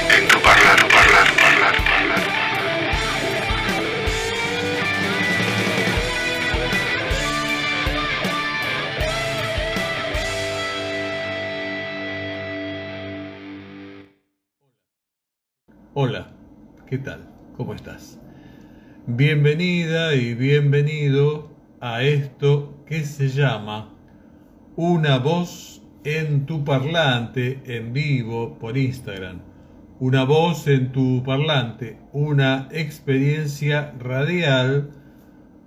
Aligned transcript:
en 0.00 0.28
tu 0.28 0.40
parlando. 0.40 0.86
Hola, 15.96 16.26
¿qué 16.88 16.98
tal? 16.98 17.28
¿Cómo 17.56 17.72
estás? 17.72 18.18
Bienvenida 19.06 20.14
y 20.16 20.34
bienvenido 20.34 21.52
a 21.80 22.02
esto 22.02 22.82
que 22.84 23.04
se 23.04 23.28
llama 23.28 23.94
Una 24.74 25.18
voz 25.18 25.82
en 26.02 26.46
tu 26.46 26.64
parlante 26.64 27.60
en 27.66 27.92
vivo 27.92 28.58
por 28.58 28.76
Instagram. 28.76 29.53
Una 30.00 30.24
voz 30.24 30.66
en 30.66 30.90
tu 30.90 31.22
parlante, 31.22 31.98
una 32.12 32.68
experiencia 32.72 33.94
radial, 34.00 34.90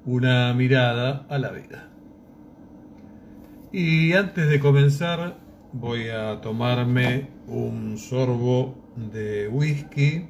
una 0.06 0.54
mirada 0.54 1.26
a 1.30 1.38
la 1.38 1.52
vida. 1.52 1.88
Y 3.72 4.12
antes 4.14 4.50
de 4.50 4.60
comenzar 4.60 5.38
voy 5.72 6.10
a 6.10 6.42
tomarme 6.42 7.30
un 7.48 7.98
sorbo 7.98 8.76
de 8.96 9.48
whisky. 9.48 10.28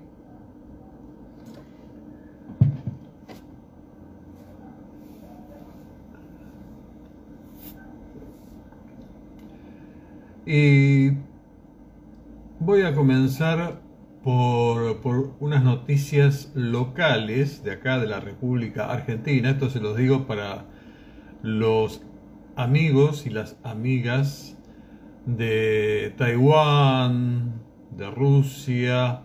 Y 10.45 11.09
voy 12.59 12.83
a 12.83 12.93
comenzar 12.93 13.86
por, 14.27 15.37
unas 15.39 15.63
noticias 15.63 16.51
locales 16.53 17.63
de 17.63 17.71
acá 17.71 17.97
de 17.97 18.07
la 18.07 18.19
República 18.19 18.91
Argentina. 18.91 19.51
Esto 19.51 19.69
se 19.69 19.79
los 19.79 19.95
digo 19.95 20.27
para 20.27 20.65
los 21.43 22.01
amigos 22.57 23.25
y 23.25 23.29
las 23.29 23.55
amigas 23.63 24.57
de 25.25 26.13
Taiwán, 26.17 27.61
de 27.91 28.11
Rusia, 28.11 29.21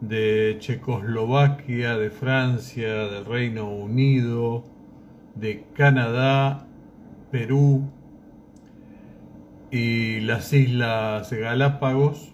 de 0.00 0.56
Checoslovaquia, 0.58 1.98
de 1.98 2.08
Francia, 2.08 2.94
del 3.08 3.26
Reino 3.26 3.68
Unido, 3.68 4.64
de 5.34 5.66
Canadá, 5.74 6.66
Perú 7.30 7.90
y 9.70 10.20
las 10.20 10.50
Islas 10.54 11.30
Galápagos 11.30 12.33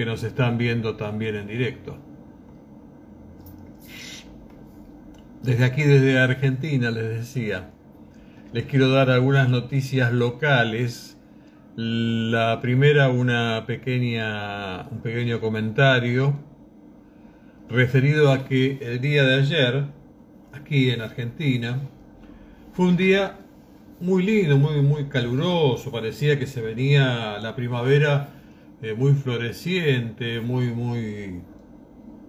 que 0.00 0.06
nos 0.06 0.22
están 0.22 0.56
viendo 0.56 0.96
también 0.96 1.36
en 1.36 1.46
directo. 1.46 1.98
Desde 5.42 5.62
aquí, 5.62 5.82
desde 5.82 6.18
Argentina, 6.18 6.90
les 6.90 7.06
decía, 7.06 7.68
les 8.54 8.64
quiero 8.64 8.88
dar 8.88 9.10
algunas 9.10 9.50
noticias 9.50 10.10
locales. 10.10 11.18
La 11.76 12.60
primera, 12.62 13.10
una 13.10 13.64
pequeña, 13.66 14.88
un 14.90 15.02
pequeño 15.02 15.38
comentario 15.38 16.32
referido 17.68 18.32
a 18.32 18.46
que 18.46 18.78
el 18.80 19.02
día 19.02 19.24
de 19.24 19.34
ayer, 19.34 19.84
aquí 20.54 20.88
en 20.88 21.02
Argentina, 21.02 21.78
fue 22.72 22.86
un 22.86 22.96
día 22.96 23.36
muy 24.00 24.22
lindo, 24.22 24.56
muy, 24.56 24.80
muy 24.80 25.10
caluroso, 25.10 25.92
parecía 25.92 26.38
que 26.38 26.46
se 26.46 26.62
venía 26.62 27.38
la 27.38 27.54
primavera 27.54 28.39
eh, 28.82 28.94
muy 28.94 29.12
floreciente, 29.12 30.40
muy, 30.40 30.72
muy, 30.72 31.42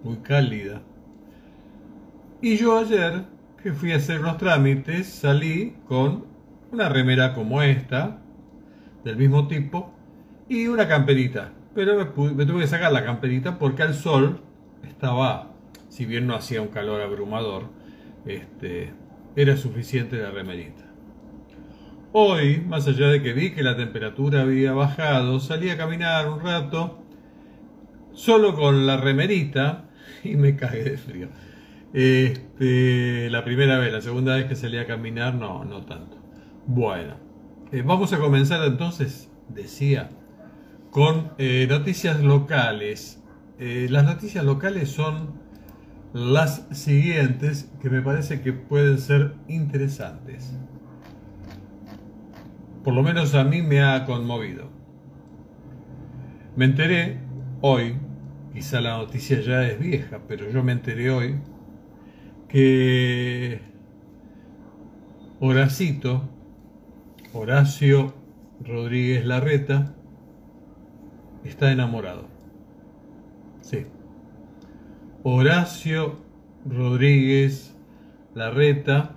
muy 0.02 0.16
cálida. 0.18 0.82
Y 2.40 2.56
yo 2.56 2.78
ayer, 2.78 3.24
que 3.62 3.72
fui 3.72 3.92
a 3.92 3.96
hacer 3.96 4.20
los 4.20 4.36
trámites, 4.36 5.06
salí 5.06 5.76
con 5.86 6.26
una 6.72 6.88
remera 6.88 7.34
como 7.34 7.62
esta, 7.62 8.20
del 9.04 9.16
mismo 9.16 9.48
tipo, 9.48 9.94
y 10.48 10.66
una 10.66 10.88
camperita. 10.88 11.52
Pero 11.74 11.96
me, 11.96 12.06
pude, 12.06 12.34
me 12.34 12.44
tuve 12.44 12.60
que 12.62 12.66
sacar 12.66 12.92
la 12.92 13.04
camperita 13.04 13.58
porque 13.58 13.82
al 13.82 13.94
sol 13.94 14.40
estaba, 14.82 15.52
si 15.88 16.04
bien 16.04 16.26
no 16.26 16.34
hacía 16.34 16.60
un 16.60 16.68
calor 16.68 17.00
abrumador, 17.00 17.70
este, 18.26 18.92
era 19.36 19.56
suficiente 19.56 20.18
la 20.18 20.30
remerita. 20.30 20.91
Hoy, 22.14 22.60
más 22.60 22.86
allá 22.86 23.08
de 23.08 23.22
que 23.22 23.32
vi 23.32 23.52
que 23.52 23.62
la 23.62 23.74
temperatura 23.74 24.42
había 24.42 24.74
bajado, 24.74 25.40
salí 25.40 25.70
a 25.70 25.78
caminar 25.78 26.28
un 26.28 26.40
rato 26.40 27.02
solo 28.12 28.54
con 28.54 28.86
la 28.86 28.98
remerita 28.98 29.88
y 30.22 30.36
me 30.36 30.54
cagué 30.54 30.84
de 30.84 30.98
frío. 30.98 31.28
Este, 31.94 33.30
la 33.30 33.42
primera 33.44 33.78
vez, 33.78 33.94
la 33.94 34.02
segunda 34.02 34.36
vez 34.36 34.44
que 34.44 34.56
salí 34.56 34.76
a 34.76 34.86
caminar, 34.86 35.34
no, 35.36 35.64
no 35.64 35.86
tanto. 35.86 36.18
Bueno, 36.66 37.14
eh, 37.72 37.82
vamos 37.82 38.12
a 38.12 38.18
comenzar 38.18 38.62
entonces, 38.66 39.30
decía, 39.48 40.10
con 40.90 41.32
eh, 41.38 41.66
noticias 41.66 42.20
locales. 42.20 43.22
Eh, 43.58 43.86
las 43.88 44.04
noticias 44.04 44.44
locales 44.44 44.90
son 44.90 45.40
las 46.12 46.66
siguientes 46.72 47.72
que 47.80 47.88
me 47.88 48.02
parece 48.02 48.42
que 48.42 48.52
pueden 48.52 48.98
ser 48.98 49.32
interesantes 49.48 50.52
por 52.84 52.94
lo 52.94 53.02
menos 53.02 53.34
a 53.34 53.44
mí 53.44 53.62
me 53.62 53.82
ha 53.82 54.04
conmovido. 54.04 54.68
Me 56.56 56.64
enteré 56.64 57.18
hoy, 57.60 57.96
quizá 58.52 58.80
la 58.80 58.98
noticia 58.98 59.40
ya 59.40 59.66
es 59.66 59.78
vieja, 59.78 60.20
pero 60.28 60.50
yo 60.50 60.62
me 60.62 60.72
enteré 60.72 61.10
hoy, 61.10 61.36
que 62.48 63.60
Horacito, 65.40 66.28
Horacio 67.32 68.14
Rodríguez 68.60 69.24
Larreta, 69.24 69.94
está 71.44 71.72
enamorado. 71.72 72.26
Sí. 73.60 73.86
Horacio 75.22 76.18
Rodríguez 76.66 77.74
Larreta 78.34 79.16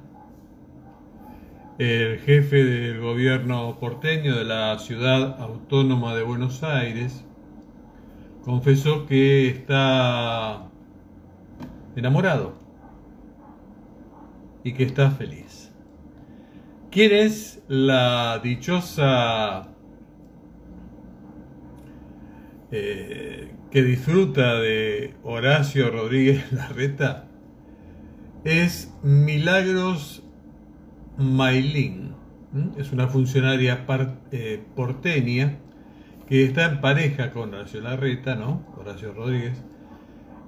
el 1.77 2.19
jefe 2.19 2.63
del 2.63 3.01
gobierno 3.01 3.77
porteño 3.79 4.35
de 4.37 4.45
la 4.45 4.79
ciudad 4.79 5.41
autónoma 5.41 6.15
de 6.15 6.23
Buenos 6.23 6.63
Aires, 6.63 7.25
confesó 8.45 9.05
que 9.05 9.49
está 9.49 10.69
enamorado 11.97 12.53
y 14.63 14.73
que 14.73 14.83
está 14.83 15.11
feliz. 15.11 15.73
¿Quién 16.91 17.11
es 17.11 17.61
la 17.67 18.39
dichosa 18.41 19.67
eh, 22.71 23.51
que 23.69 23.83
disfruta 23.83 24.59
de 24.61 25.13
Horacio 25.23 25.91
Rodríguez 25.91 26.53
Larreta? 26.53 27.27
Es 28.45 28.93
Milagros 29.03 30.24
Maylin. 31.17 32.13
Es 32.77 32.91
una 32.91 33.07
funcionaria 33.07 33.85
eh, 34.31 34.63
porteña 34.75 35.57
que 36.27 36.45
está 36.45 36.65
en 36.65 36.81
pareja 36.81 37.31
con 37.31 37.53
Horacio 37.53 37.81
Larreta, 37.81 38.35
¿no? 38.35 38.65
Horacio 38.77 39.13
Rodríguez. 39.13 39.63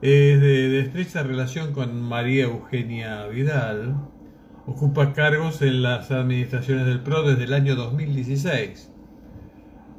Es 0.01 0.39
de, 0.39 0.79
estrecha 0.79 1.23
relación 1.23 1.73
con 1.73 2.01
María 2.01 2.45
Eugenia 2.45 3.27
Vidal. 3.27 3.95
Ocupa 4.66 5.13
cargos 5.13 5.61
en 5.61 5.81
las 5.81 6.11
administraciones 6.11 6.85
del 6.85 7.01
PRO 7.01 7.23
desde 7.23 7.45
el 7.45 7.53
año 7.53 7.75
2016. 7.75 8.91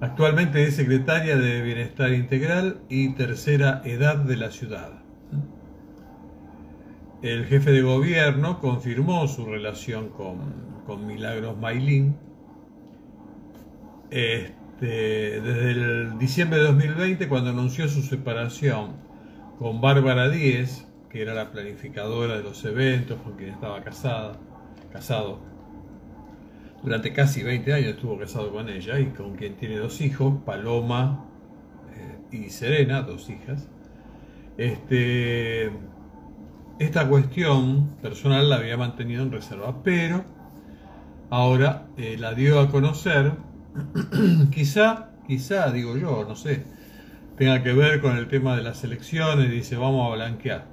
Actualmente 0.00 0.64
es 0.64 0.76
secretaria 0.76 1.36
de 1.36 1.62
Bienestar 1.62 2.12
Integral 2.12 2.80
y 2.88 3.14
Tercera 3.14 3.82
Edad 3.84 4.18
de 4.18 4.36
la 4.36 4.50
ciudad. 4.50 5.02
El 7.20 7.46
jefe 7.46 7.72
de 7.72 7.82
gobierno 7.82 8.60
confirmó 8.60 9.26
su 9.26 9.44
relación 9.44 10.10
con, 10.10 10.68
Milagros 11.04 11.58
Mailín. 11.58 12.16
Este, 14.10 15.40
desde 15.40 15.70
el 15.72 16.18
diciembre 16.18 16.60
de 16.60 16.66
2020, 16.66 17.28
cuando 17.28 17.50
anunció 17.50 17.88
su 17.88 18.02
separación 18.02 18.92
con 19.58 19.80
Bárbara 19.80 20.30
Díez, 20.30 20.86
que 21.10 21.20
era 21.20 21.34
la 21.34 21.50
planificadora 21.50 22.36
de 22.36 22.44
los 22.44 22.64
eventos, 22.64 23.20
con 23.20 23.34
quien 23.36 23.50
estaba 23.50 23.82
casada, 23.82 24.38
casado. 24.92 25.40
Durante 26.84 27.12
casi 27.12 27.42
20 27.42 27.72
años 27.72 27.88
estuvo 27.94 28.16
casado 28.16 28.52
con 28.52 28.68
ella 28.68 29.00
y 29.00 29.06
con 29.06 29.34
quien 29.34 29.56
tiene 29.56 29.78
dos 29.78 30.00
hijos, 30.00 30.34
Paloma 30.46 31.26
eh, 31.96 32.36
y 32.36 32.50
Serena, 32.50 33.02
dos 33.02 33.28
hijas. 33.28 33.68
Este, 34.56 35.72
esta 36.78 37.08
cuestión 37.08 37.96
personal 38.00 38.48
la 38.48 38.56
había 38.56 38.76
mantenido 38.76 39.22
en 39.22 39.32
reserva, 39.32 39.82
pero 39.82 40.24
ahora 41.30 41.88
eh, 41.96 42.16
la 42.18 42.34
dio 42.34 42.60
a 42.60 42.70
conocer, 42.70 43.32
quizá, 44.52 45.10
quizá, 45.26 45.72
digo 45.72 45.96
yo, 45.96 46.24
no 46.26 46.36
sé, 46.36 46.64
tenga 47.36 47.62
que 47.62 47.72
ver 47.72 48.00
con 48.00 48.16
el 48.16 48.28
tema 48.28 48.56
de 48.56 48.62
las 48.62 48.84
elecciones, 48.84 49.50
dice 49.50 49.76
vamos 49.76 50.10
a 50.10 50.14
blanquear, 50.14 50.66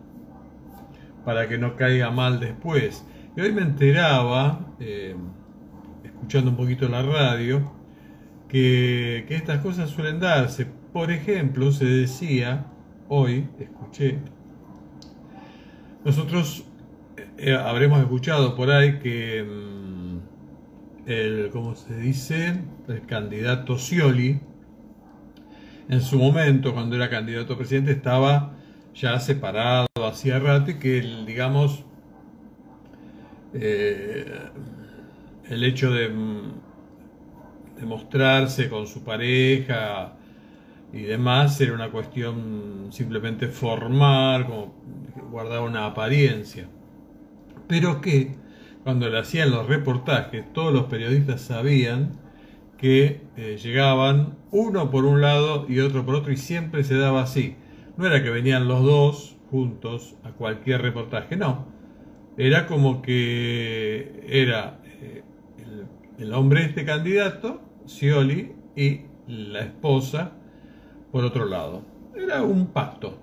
para 1.26 1.48
que 1.48 1.58
no 1.58 1.76
caiga 1.76 2.12
mal 2.12 2.40
después. 2.40 3.06
Y 3.36 3.42
hoy 3.42 3.52
me 3.52 3.64
enteraba, 3.64 4.74
eh, 4.80 5.16
escuchando 6.04 6.52
un 6.52 6.58
poquito 6.58 6.88
la 6.88 7.02
radio, 7.02 7.72
que, 8.48 9.26
que 9.28 9.36
estas 9.36 9.60
cosas 9.62 9.90
suelen 9.90 10.20
darse. 10.20 10.66
Por 10.94 11.12
ejemplo, 11.12 11.72
se 11.72 11.86
decía, 11.86 12.68
hoy 13.10 13.50
escuché, 13.60 14.20
nosotros 16.06 16.64
eh, 17.38 17.54
habremos 17.54 18.00
escuchado 18.00 18.56
por 18.56 18.70
ahí 18.70 19.00
que 19.00 19.44
mm, 19.44 21.10
el, 21.10 21.50
¿cómo 21.52 21.76
se 21.76 21.98
dice? 21.98 22.62
El 22.88 23.06
candidato 23.08 23.78
Scioli, 23.78 24.40
en 25.90 26.02
su 26.02 26.20
momento, 26.20 26.74
cuando 26.74 26.96
era 26.96 27.10
candidato 27.10 27.54
a 27.54 27.58
presidente, 27.58 27.92
estaba 27.92 28.54
ya 28.94 29.20
separado 29.20 29.88
hacía 30.08 30.40
rato 30.40 30.72
y 30.72 30.76
que, 30.76 31.02
digamos, 31.26 31.84
eh, 33.54 34.32
el 35.50 35.64
hecho 35.64 35.90
mm, 35.90 37.80
de 37.80 37.86
mostrarse 37.86 38.70
con 38.70 38.86
su 38.86 39.04
pareja 39.04 40.14
y 40.96 41.04
demás 41.04 41.62
era 41.62 41.74
una 41.74 41.92
cuestión 41.92 42.88
simplemente 42.90 43.50
formal, 43.50 44.48
como 44.48 44.74
guardaba 45.30 45.66
una 45.66 45.86
apariencia 45.86 46.68
pero 47.68 48.02
que 48.02 48.36
cuando 48.84 49.10
le 49.10 49.20
hacían 49.20 49.52
los 49.52 49.68
reportajes 49.68 50.52
todos 50.54 50.74
los 50.74 50.86
periodistas 50.86 51.42
sabían 51.42 52.20
que 52.78 53.22
eh, 53.38 53.58
llegaban 53.62 54.38
uno 54.52 54.92
por 54.92 55.06
un 55.06 55.22
lado 55.22 55.66
y 55.68 55.80
otro 55.80 56.06
por 56.06 56.16
otro 56.16 56.32
y 56.32 56.38
siempre 56.38 56.84
se 56.84 56.96
daba 56.96 57.24
así. 57.24 57.56
No 57.98 58.06
era 58.06 58.22
que 58.22 58.30
venían 58.30 58.68
los 58.68 58.84
dos 58.84 59.38
juntos 59.50 60.16
a 60.24 60.32
cualquier 60.32 60.82
reportaje, 60.82 61.38
no. 61.38 61.68
Era 62.38 62.68
como 62.68 63.02
que 63.02 64.26
era 64.28 64.82
eh, 64.84 65.24
el, 65.58 65.86
el, 66.26 66.34
hombre 66.34 66.66
este 66.66 66.84
candidato, 66.84 67.62
Scioli, 67.88 68.52
y 68.76 69.02
la 69.26 69.62
esposa 69.62 70.34
por 71.16 71.24
otro 71.24 71.46
lado. 71.46 71.82
Era 72.14 72.44
un 72.44 72.68
pacto, 72.68 73.18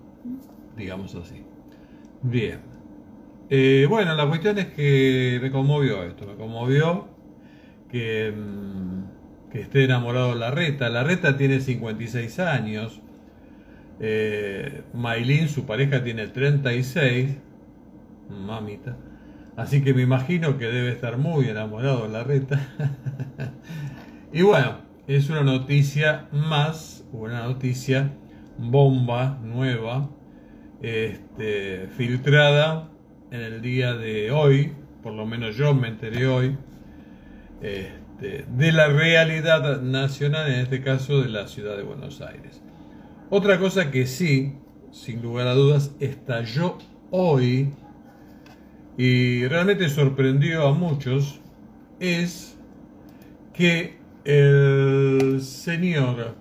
digamos 0.79 1.15
así. 1.15 1.43
Bien. 2.23 2.61
Eh, 3.51 3.85
bueno, 3.87 4.15
la 4.15 4.27
cuestión 4.27 4.59
es 4.59 4.69
que 4.69 5.39
me 5.43 5.51
conmovió 5.51 6.03
esto, 6.03 6.27
me 6.27 6.35
conmovió 6.37 7.09
que, 7.91 8.33
mm, 8.35 9.59
esté 9.59 9.85
enamorado 9.85 10.33
de 10.33 10.37
la 10.37 10.51
reta. 10.51 10.89
La 10.89 11.05
reta 11.05 11.37
tiene 11.37 11.61
56 11.61 12.39
años, 12.39 13.03
eh, 14.01 14.85
Maylin, 14.95 15.51
su 15.51 15.67
pareja, 15.67 16.03
tiene 16.03 16.29
36, 16.29 17.37
mamita. 18.31 18.97
Así 19.55 19.85
que 19.85 19.93
me 19.93 20.01
imagino 20.01 20.57
que 20.57 20.65
debe 20.65 20.93
estar 20.93 21.19
muy 21.19 21.47
enamorado 21.47 22.09
la 22.09 22.25
reta. 22.25 22.59
y 24.33 24.41
bueno, 24.41 24.92
es 25.07 25.29
una 25.31 25.43
noticia 25.43 26.29
más, 26.33 27.05
una 27.13 27.45
noticia 27.45 28.13
bomba, 28.59 29.39
nueva, 29.43 30.11
este, 30.81 31.89
filtrada 31.97 32.89
en 33.31 33.41
el 33.41 33.63
día 33.63 33.95
de 33.95 34.31
hoy, 34.31 34.73
por 35.03 35.13
lo 35.13 35.27
menos 35.27 35.57
yo 35.57 35.75
me 35.75 35.89
enteré 35.89 36.27
hoy, 36.27 36.57
este, 37.61 38.47
de 38.49 38.73
la 38.73 38.89
realidad 38.89 39.81
nacional, 39.83 40.53
en 40.53 40.61
este 40.61 40.83
caso 40.83 41.21
de 41.21 41.29
la 41.29 41.49
ciudad 41.49 41.77
de 41.77 41.83
Buenos 41.83 42.21
Aires. 42.21 42.63
Otra 43.31 43.59
cosa 43.59 43.91
que 43.91 44.07
sí, 44.07 44.55
sin 44.93 45.23
lugar 45.23 45.49
a 45.49 45.55
dudas, 45.55 45.97
estalló 45.99 46.79
hoy 47.11 47.73
y 48.97 49.47
realmente 49.49 49.89
sorprendió 49.89 50.69
a 50.69 50.75
muchos, 50.75 51.41
es 51.99 52.57
que 53.53 54.02
el 54.25 55.41
señor 55.41 56.37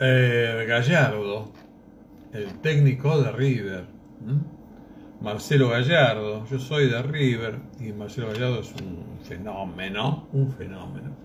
eh, 0.00 0.66
Gallardo, 0.68 1.52
el 2.32 2.60
técnico 2.60 3.20
de 3.22 3.32
River. 3.32 3.84
Marcelo 5.20 5.70
Gallardo, 5.70 6.46
yo 6.50 6.58
soy 6.58 6.88
de 6.90 7.02
River 7.02 7.58
y 7.80 7.92
Marcelo 7.92 8.28
Gallardo 8.28 8.60
es 8.60 8.72
un 8.82 9.18
fenómeno, 9.26 10.28
un 10.32 10.52
fenómeno. 10.52 11.16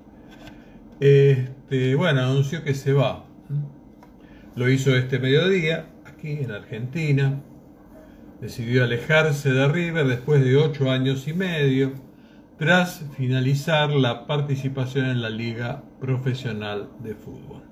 Este, 0.99 1.95
bueno, 1.95 2.21
anunció 2.21 2.63
que 2.63 2.73
se 2.73 2.93
va. 2.93 3.25
Lo 4.55 4.69
hizo 4.69 4.95
este 4.95 5.19
mediodía, 5.19 5.87
aquí 6.05 6.31
en 6.31 6.51
Argentina. 6.51 7.41
Decidió 8.39 8.83
alejarse 8.83 9.51
de 9.51 9.67
River 9.67 10.07
después 10.07 10.43
de 10.43 10.57
ocho 10.57 10.89
años 10.89 11.27
y 11.27 11.33
medio, 11.33 11.91
tras 12.61 13.03
finalizar 13.17 13.89
la 13.89 14.27
participación 14.27 15.07
en 15.07 15.23
la 15.23 15.31
Liga 15.31 15.81
Profesional 15.99 16.89
de 16.99 17.15
Fútbol. 17.15 17.63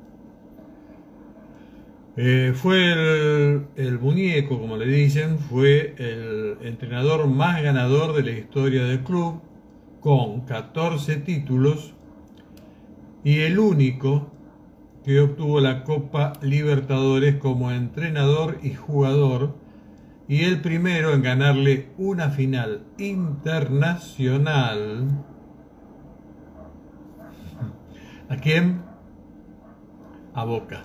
Eh, 2.18 2.54
fue 2.56 3.62
el, 3.76 4.00
muñeco, 4.00 4.60
como 4.60 4.78
le 4.78 4.88
dicen, 4.88 5.38
fue 5.38 5.94
el 6.00 6.58
entrenador 6.64 7.28
más 7.28 7.62
ganador 7.62 8.16
de 8.16 8.24
la 8.24 8.32
historia 8.32 8.84
del 8.86 9.04
club, 9.04 9.44
con 10.00 10.42
14 10.48 11.18
títulos, 11.18 11.94
y 13.24 13.42
el 13.42 13.60
único 13.60 14.32
que 15.06 15.20
obtuvo 15.20 15.60
la 15.60 15.84
Copa 15.84 16.34
Libertadores 16.42 17.36
como 17.36 17.70
entrenador 17.70 18.58
y 18.64 18.74
jugador, 18.74 19.54
y 20.30 20.46
el 20.46 20.62
primero 20.62 21.14
en 21.14 21.22
ganarle 21.24 21.90
una 21.98 22.30
final 22.30 22.86
internacional. 23.00 25.10
¿A 28.30 28.38
quién? 28.38 28.84
A 30.36 30.44
Boca. 30.44 30.84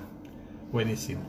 Buenísimo. 0.73 1.20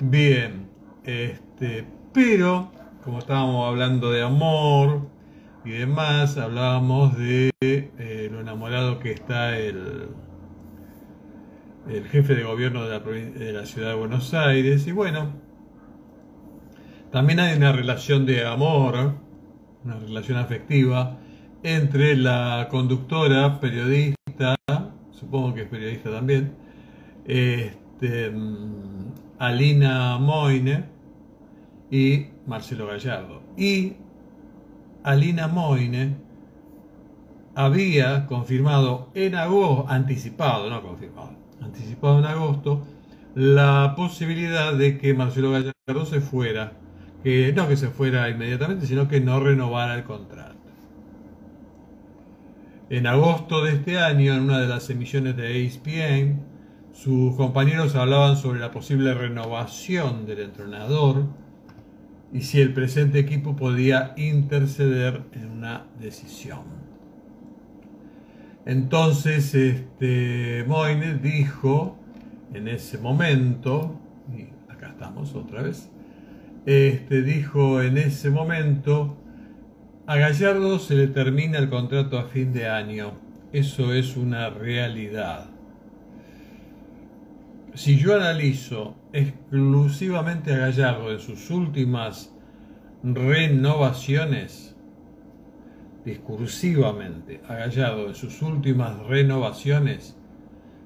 Bien, 0.00 0.70
este, 1.04 1.84
pero 2.14 2.72
como 3.04 3.18
estábamos 3.18 3.68
hablando 3.68 4.10
de 4.12 4.22
amor 4.22 5.10
y 5.62 5.72
demás, 5.72 6.38
hablábamos 6.38 7.18
de 7.18 7.50
eh, 7.60 8.30
lo 8.32 8.40
enamorado 8.40 8.98
que 8.98 9.12
está 9.12 9.58
el, 9.58 10.08
el 11.86 12.08
jefe 12.08 12.34
de 12.34 12.44
gobierno 12.44 12.84
de 12.84 12.98
la, 12.98 13.00
de 13.00 13.52
la 13.52 13.66
ciudad 13.66 13.90
de 13.90 13.94
Buenos 13.94 14.32
Aires. 14.32 14.86
Y 14.86 14.92
bueno, 14.92 15.47
también 17.10 17.40
hay 17.40 17.56
una 17.56 17.72
relación 17.72 18.26
de 18.26 18.46
amor, 18.46 19.14
una 19.84 19.98
relación 19.98 20.38
afectiva 20.38 21.18
entre 21.62 22.16
la 22.16 22.68
conductora, 22.70 23.58
periodista, 23.60 24.56
supongo 25.10 25.54
que 25.54 25.62
es 25.62 25.68
periodista 25.68 26.10
también, 26.10 26.54
este, 27.24 28.30
mm, 28.30 29.12
Alina 29.38 30.18
Moine 30.18 30.84
y 31.90 32.26
Marcelo 32.46 32.86
Gallardo. 32.86 33.42
Y 33.56 33.94
Alina 35.02 35.48
Moine 35.48 36.16
había 37.54 38.26
confirmado 38.26 39.10
en 39.14 39.34
agosto, 39.34 39.88
anticipado, 39.88 40.70
no 40.70 40.82
confirmado, 40.82 41.32
anticipado 41.60 42.18
en 42.18 42.24
agosto, 42.26 42.86
la 43.34 43.94
posibilidad 43.96 44.74
de 44.74 44.98
que 44.98 45.14
Marcelo 45.14 45.50
Gallardo 45.50 46.06
se 46.06 46.20
fuera, 46.20 46.72
que 47.22 47.52
no 47.52 47.68
que 47.68 47.76
se 47.76 47.88
fuera 47.88 48.28
inmediatamente, 48.28 48.86
sino 48.86 49.08
que 49.08 49.20
no 49.20 49.40
renovara 49.40 49.94
el 49.94 50.04
contrato. 50.04 50.56
En 52.90 53.06
agosto 53.06 53.62
de 53.64 53.72
este 53.74 53.98
año, 53.98 54.34
en 54.34 54.42
una 54.42 54.60
de 54.60 54.68
las 54.68 54.88
emisiones 54.88 55.36
de 55.36 55.66
ESPN, 55.66 56.40
sus 56.92 57.36
compañeros 57.36 57.94
hablaban 57.96 58.36
sobre 58.36 58.60
la 58.60 58.70
posible 58.70 59.12
renovación 59.14 60.26
del 60.26 60.40
entrenador 60.40 61.26
y 62.32 62.42
si 62.42 62.60
el 62.60 62.72
presente 62.72 63.18
equipo 63.18 63.56
podía 63.56 64.14
interceder 64.16 65.22
en 65.32 65.50
una 65.50 65.86
decisión. 66.00 66.62
Entonces, 68.64 69.54
este, 69.54 70.64
Moine 70.66 71.14
dijo 71.14 71.96
en 72.52 72.68
ese 72.68 72.98
momento, 72.98 73.98
y 74.34 74.48
acá 74.72 74.88
estamos 74.88 75.34
otra 75.34 75.62
vez, 75.62 75.90
este, 76.68 77.22
dijo 77.22 77.80
en 77.80 77.96
ese 77.96 78.28
momento, 78.28 79.16
a 80.06 80.18
Gallardo 80.18 80.78
se 80.78 80.96
le 80.96 81.06
termina 81.06 81.56
el 81.56 81.70
contrato 81.70 82.18
a 82.18 82.24
fin 82.24 82.52
de 82.52 82.68
año. 82.68 83.12
Eso 83.54 83.94
es 83.94 84.18
una 84.18 84.50
realidad. 84.50 85.46
Si 87.72 87.96
yo 87.96 88.16
analizo 88.16 88.96
exclusivamente 89.14 90.52
a 90.52 90.58
Gallardo 90.58 91.10
en 91.10 91.20
sus 91.20 91.50
últimas 91.50 92.36
renovaciones, 93.02 94.76
discursivamente 96.04 97.40
a 97.48 97.54
Gallardo 97.54 98.08
en 98.08 98.14
sus 98.14 98.42
últimas 98.42 98.98
renovaciones, 99.06 100.18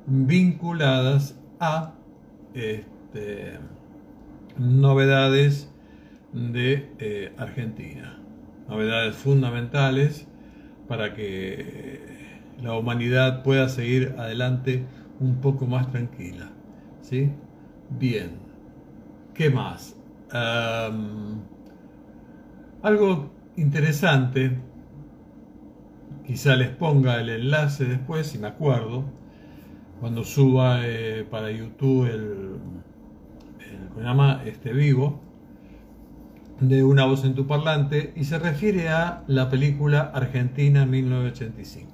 vinculadas 0.08 1.40
a 1.60 1.94
este, 2.54 3.60
novedades 4.58 5.72
de 6.34 6.90
eh, 7.00 7.34
Argentina, 7.38 8.20
novedades 8.68 9.16
fundamentales 9.16 10.28
para 10.88 11.14
que 11.14 12.40
la 12.62 12.74
humanidad 12.78 13.44
pueda 13.44 13.70
seguir 13.70 14.16
adelante 14.18 14.84
un 15.20 15.42
poco 15.42 15.68
más 15.68 15.92
tranquila. 15.92 16.52
¿sí? 17.02 17.30
Bien, 18.00 18.32
¿qué 19.34 19.50
más? 19.50 19.96
algo 22.82 23.32
interesante, 23.58 24.58
quizá 26.26 26.56
les 26.56 26.70
ponga 26.70 27.20
el 27.20 27.30
enlace 27.30 27.84
después, 27.84 28.28
si 28.28 28.38
me 28.38 28.48
acuerdo, 28.48 29.04
cuando 30.00 30.24
suba 30.24 30.88
eh, 30.88 31.28
para 31.30 31.52
YouTube 31.52 32.06
el, 32.06 32.60
el 33.60 33.88
programa 33.94 34.42
este 34.46 34.72
vivo 34.72 35.20
de 36.62 36.84
Una 36.84 37.06
voz 37.06 37.26
en 37.26 37.36
tu 37.36 37.46
parlante 37.48 38.14
y 38.16 38.24
se 38.24 38.40
refiere 38.40 38.88
a 38.90 39.24
la 39.28 39.50
película 39.50 40.12
Argentina 40.14 40.86
1985. 40.86 41.92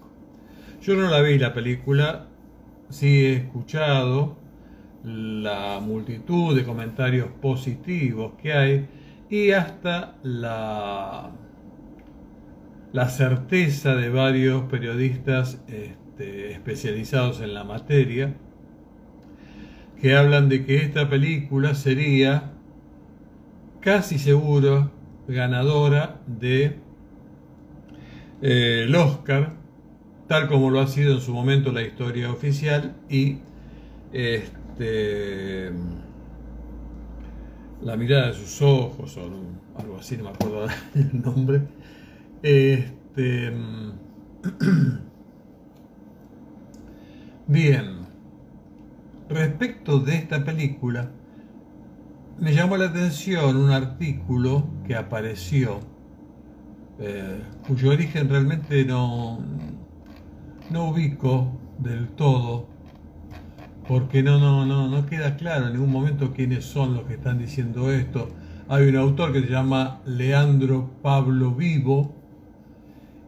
Yo 0.82 0.96
no 0.96 1.10
la 1.10 1.22
vi 1.22 1.40
la 1.40 1.54
película, 1.54 2.28
sí 2.90 3.26
he 3.26 3.34
escuchado 3.38 4.47
la 5.04 5.80
multitud 5.80 6.56
de 6.56 6.64
comentarios 6.64 7.30
positivos 7.42 8.34
que 8.42 8.54
hay 8.54 8.88
y 9.30 9.52
hasta 9.52 10.16
la, 10.24 11.32
la 12.94 13.10
certeza 13.10 13.96
de 13.96 14.10
varios 14.10 14.64
periodistas 14.64 15.62
este, 15.68 16.52
especializados 16.52 17.42
en 17.42 17.54
la 17.54 17.64
materia 17.64 18.34
que 20.02 20.16
hablan 20.16 20.50
de 20.50 20.66
que 20.66 20.78
esta 20.78 21.10
película 21.10 21.76
sería 21.76 22.52
casi 23.82 24.20
seguro 24.20 24.92
ganadora 25.28 26.22
de 26.28 26.78
eh, 28.42 28.84
el 28.84 28.96
Oscar, 28.96 29.54
tal 30.28 30.48
como 30.48 30.70
lo 30.70 30.80
ha 30.80 30.88
sido 30.88 31.16
en 31.16 31.22
su 31.22 31.34
momento 31.34 31.72
la 31.72 31.82
historia 31.82 32.32
oficial 32.32 32.96
y 33.10 33.38
este, 34.78 35.72
la 37.82 37.98
mirada 37.98 38.28
de 38.28 38.34
sus 38.34 38.62
ojos 38.62 39.18
o 39.18 39.80
algo 39.80 39.98
así, 39.98 40.18
no 40.18 40.26
me 40.26 40.30
acuerdo 40.30 40.68
el 40.96 41.22
nombre. 41.22 41.62
Este, 42.44 43.54
bien, 47.48 48.08
respecto 49.30 50.00
de 50.00 50.16
esta 50.16 50.44
película, 50.44 51.10
me 52.40 52.54
llamó 52.54 52.78
la 52.78 52.86
atención 52.86 53.58
un 53.58 53.72
artículo 53.72 54.68
que 54.86 54.96
apareció, 54.96 55.80
eh, 57.00 57.42
cuyo 57.68 57.90
origen 57.90 58.30
realmente 58.30 58.86
no, 58.86 59.40
no 60.70 60.90
ubico 60.90 61.52
del 61.80 62.10
todo, 62.10 62.77
porque 63.88 64.22
no, 64.22 64.40
no, 64.40 64.66
no, 64.66 64.88
no 64.88 65.06
queda 65.06 65.38
claro 65.38 65.68
en 65.68 65.74
ningún 65.74 65.92
momento 65.92 66.34
quiénes 66.34 66.66
son 66.66 66.94
los 66.96 67.06
que 67.06 67.14
están 67.14 67.40
diciendo 67.40 67.92
esto. 67.92 68.30
Hay 68.68 68.88
un 68.88 68.98
autor 68.98 69.32
que 69.32 69.42
se 69.42 69.48
llama 69.48 70.02
Leandro 70.06 70.92
Pablo 71.02 71.52
Vivo 71.52 72.14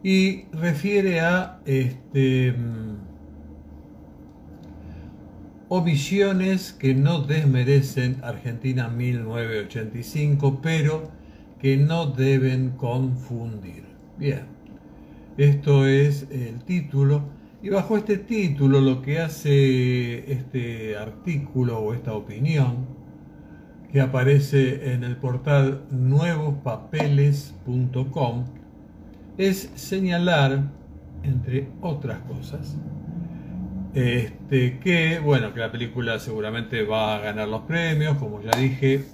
y 0.03 0.43
refiere 0.51 1.21
a 1.21 1.59
este 1.65 2.55
omisiones 5.69 6.73
que 6.73 6.95
no 6.95 7.21
desmerecen 7.21 8.17
Argentina 8.23 8.89
1985, 8.89 10.59
pero 10.61 11.11
que 11.59 11.77
no 11.77 12.07
deben 12.07 12.71
confundir. 12.71 13.83
Bien, 14.17 14.45
esto 15.37 15.85
es 15.87 16.27
el 16.31 16.63
título 16.63 17.38
y 17.61 17.69
bajo 17.69 17.97
este 17.97 18.17
título 18.17 18.79
lo 18.79 19.01
que 19.01 19.19
hace 19.19 20.31
este 20.31 20.95
artículo 20.97 21.79
o 21.79 21.93
esta 21.93 22.13
opinión 22.13 22.87
que 23.91 23.99
aparece 24.01 24.93
en 24.93 25.03
el 25.03 25.17
portal 25.17 25.83
nuevospapeles.com 25.89 28.45
es 29.37 29.71
señalar, 29.75 30.71
entre 31.23 31.67
otras 31.81 32.19
cosas, 32.19 32.77
este, 33.93 34.79
que, 34.79 35.19
bueno, 35.19 35.53
que 35.53 35.59
la 35.59 35.71
película 35.71 36.19
seguramente 36.19 36.83
va 36.83 37.15
a 37.15 37.19
ganar 37.19 37.47
los 37.47 37.61
premios, 37.61 38.17
como 38.17 38.41
ya 38.41 38.51
dije, 38.59 39.05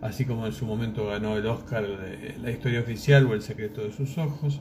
así 0.00 0.24
como 0.24 0.46
en 0.46 0.52
su 0.52 0.66
momento 0.66 1.06
ganó 1.06 1.36
el 1.36 1.46
Oscar 1.46 1.84
La 2.40 2.50
historia 2.50 2.80
oficial 2.80 3.26
o 3.26 3.34
El 3.34 3.42
secreto 3.42 3.82
de 3.82 3.92
sus 3.92 4.18
ojos. 4.18 4.60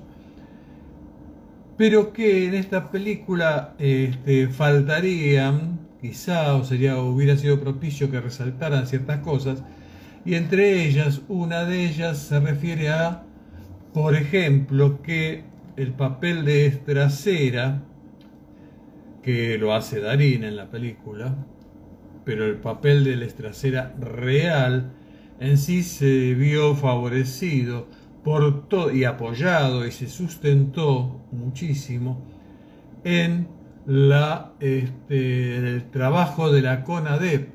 Pero 1.79 2.11
que 2.11 2.45
en 2.45 2.55
esta 2.55 2.91
película 2.91 3.73
este, 3.79 4.49
faltarían, 4.49 5.79
quizá, 6.01 6.55
o 6.55 6.65
sería, 6.65 6.97
hubiera 6.97 7.37
sido 7.37 7.61
propicio 7.61 8.11
que 8.11 8.19
resaltaran 8.19 8.85
ciertas 8.85 9.19
cosas, 9.19 9.63
y 10.25 10.35
entre 10.35 10.83
ellas, 10.83 11.21
una 11.29 11.63
de 11.63 11.85
ellas 11.85 12.17
se 12.17 12.41
refiere 12.41 12.89
a, 12.89 13.23
por 13.93 14.17
ejemplo, 14.17 15.01
que 15.01 15.45
el 15.77 15.93
papel 15.93 16.43
de 16.43 16.65
Estracera, 16.65 17.81
que 19.23 19.57
lo 19.57 19.73
hace 19.73 20.01
Darín 20.01 20.43
en 20.43 20.57
la 20.57 20.69
película, 20.69 21.33
pero 22.25 22.45
el 22.45 22.57
papel 22.57 23.05
de 23.05 23.15
la 23.15 23.25
estracera 23.25 23.95
real 24.01 24.91
en 25.39 25.57
sí 25.57 25.83
se 25.83 26.33
vio 26.33 26.75
favorecido 26.75 27.87
y 28.93 29.03
apoyado 29.03 29.85
y 29.85 29.91
se 29.91 30.07
sustentó 30.07 31.21
muchísimo 31.31 32.21
en 33.03 33.47
la, 33.85 34.53
este, 34.59 35.57
el 35.57 35.89
trabajo 35.89 36.51
de 36.51 36.61
la 36.61 36.83
CONADEP, 36.83 37.49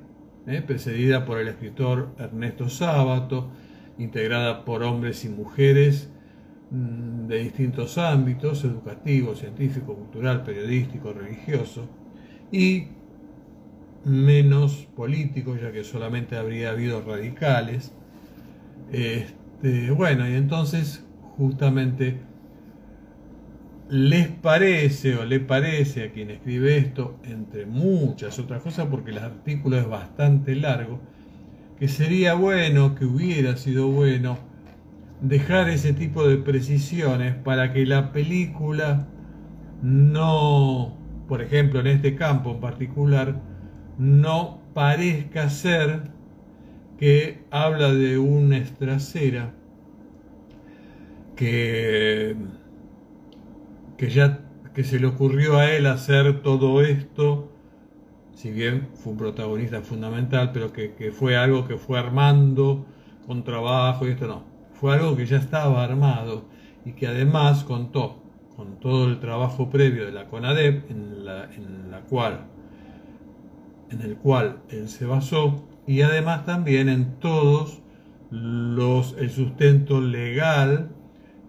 eh, 0.46 0.62
precedida 0.62 1.24
por 1.24 1.38
el 1.38 1.48
escritor 1.48 2.14
Ernesto 2.18 2.68
Sábato, 2.68 3.48
integrada 3.98 4.64
por 4.64 4.82
hombres 4.82 5.24
y 5.24 5.28
mujeres 5.28 6.10
Mm, 6.74 7.28
de 7.28 7.38
distintos 7.38 7.98
ámbitos, 7.98 8.64
educativo, 8.64 9.36
científico, 9.36 9.94
cultural, 9.94 10.42
periodístico, 10.42 11.12
religioso, 11.12 11.86
y 12.50 12.88
menos 14.04 14.88
políticos, 14.96 15.60
ya 15.62 15.70
que 15.70 15.84
solamente 15.84 16.36
habría 16.36 16.70
habido 16.70 17.00
radicales. 17.02 17.92
Este, 18.90 19.43
bueno, 19.96 20.28
y 20.28 20.34
entonces 20.34 21.04
justamente 21.36 22.20
les 23.88 24.28
parece 24.28 25.16
o 25.16 25.24
le 25.24 25.40
parece 25.40 26.04
a 26.04 26.12
quien 26.12 26.30
escribe 26.30 26.76
esto, 26.76 27.18
entre 27.24 27.66
muchas 27.66 28.38
otras 28.38 28.62
cosas, 28.62 28.86
porque 28.90 29.10
el 29.10 29.18
artículo 29.18 29.78
es 29.78 29.88
bastante 29.88 30.54
largo, 30.54 31.00
que 31.78 31.88
sería 31.88 32.34
bueno, 32.34 32.94
que 32.94 33.04
hubiera 33.04 33.56
sido 33.56 33.88
bueno, 33.88 34.38
dejar 35.20 35.68
ese 35.68 35.92
tipo 35.92 36.26
de 36.26 36.36
precisiones 36.36 37.34
para 37.34 37.72
que 37.72 37.86
la 37.86 38.12
película 38.12 39.06
no, 39.82 40.96
por 41.28 41.42
ejemplo, 41.42 41.80
en 41.80 41.88
este 41.88 42.16
campo 42.16 42.52
en 42.52 42.60
particular, 42.60 43.40
no 43.98 44.60
parezca 44.72 45.48
ser 45.50 46.13
que 46.98 47.44
habla 47.50 47.92
de 47.92 48.18
una 48.18 48.58
estracera 48.58 49.52
que, 51.36 52.36
que 53.96 54.10
ya 54.10 54.40
que 54.74 54.84
se 54.84 54.98
le 54.98 55.06
ocurrió 55.06 55.56
a 55.58 55.70
él 55.70 55.86
hacer 55.86 56.42
todo 56.42 56.82
esto 56.82 57.50
si 58.34 58.50
bien 58.50 58.88
fue 58.94 59.12
un 59.12 59.18
protagonista 59.18 59.80
fundamental, 59.82 60.50
pero 60.52 60.72
que, 60.72 60.94
que 60.94 61.12
fue 61.12 61.36
algo 61.36 61.66
que 61.66 61.76
fue 61.76 61.98
armando 61.98 62.84
con 63.26 63.44
trabajo 63.44 64.06
y 64.06 64.10
esto 64.10 64.26
no. 64.26 64.42
Fue 64.72 64.92
algo 64.94 65.16
que 65.16 65.24
ya 65.24 65.38
estaba 65.38 65.84
armado 65.84 66.44
y 66.84 66.92
que 66.92 67.06
además 67.06 67.62
contó 67.64 68.22
con 68.56 68.80
todo 68.80 69.06
el 69.06 69.20
trabajo 69.20 69.70
previo 69.70 70.04
de 70.04 70.12
la 70.12 70.26
CONADEP 70.26 70.90
en 70.90 71.24
la, 71.24 71.44
en 71.54 71.90
la 71.90 72.00
cual 72.00 72.46
en 73.90 74.00
el 74.02 74.16
cual 74.16 74.58
él 74.70 74.88
se 74.88 75.06
basó 75.06 75.64
y 75.86 76.02
además 76.02 76.44
también 76.44 76.88
en 76.88 77.18
todos 77.18 77.80
los 78.30 79.14
el 79.18 79.30
sustento 79.30 80.00
legal 80.00 80.90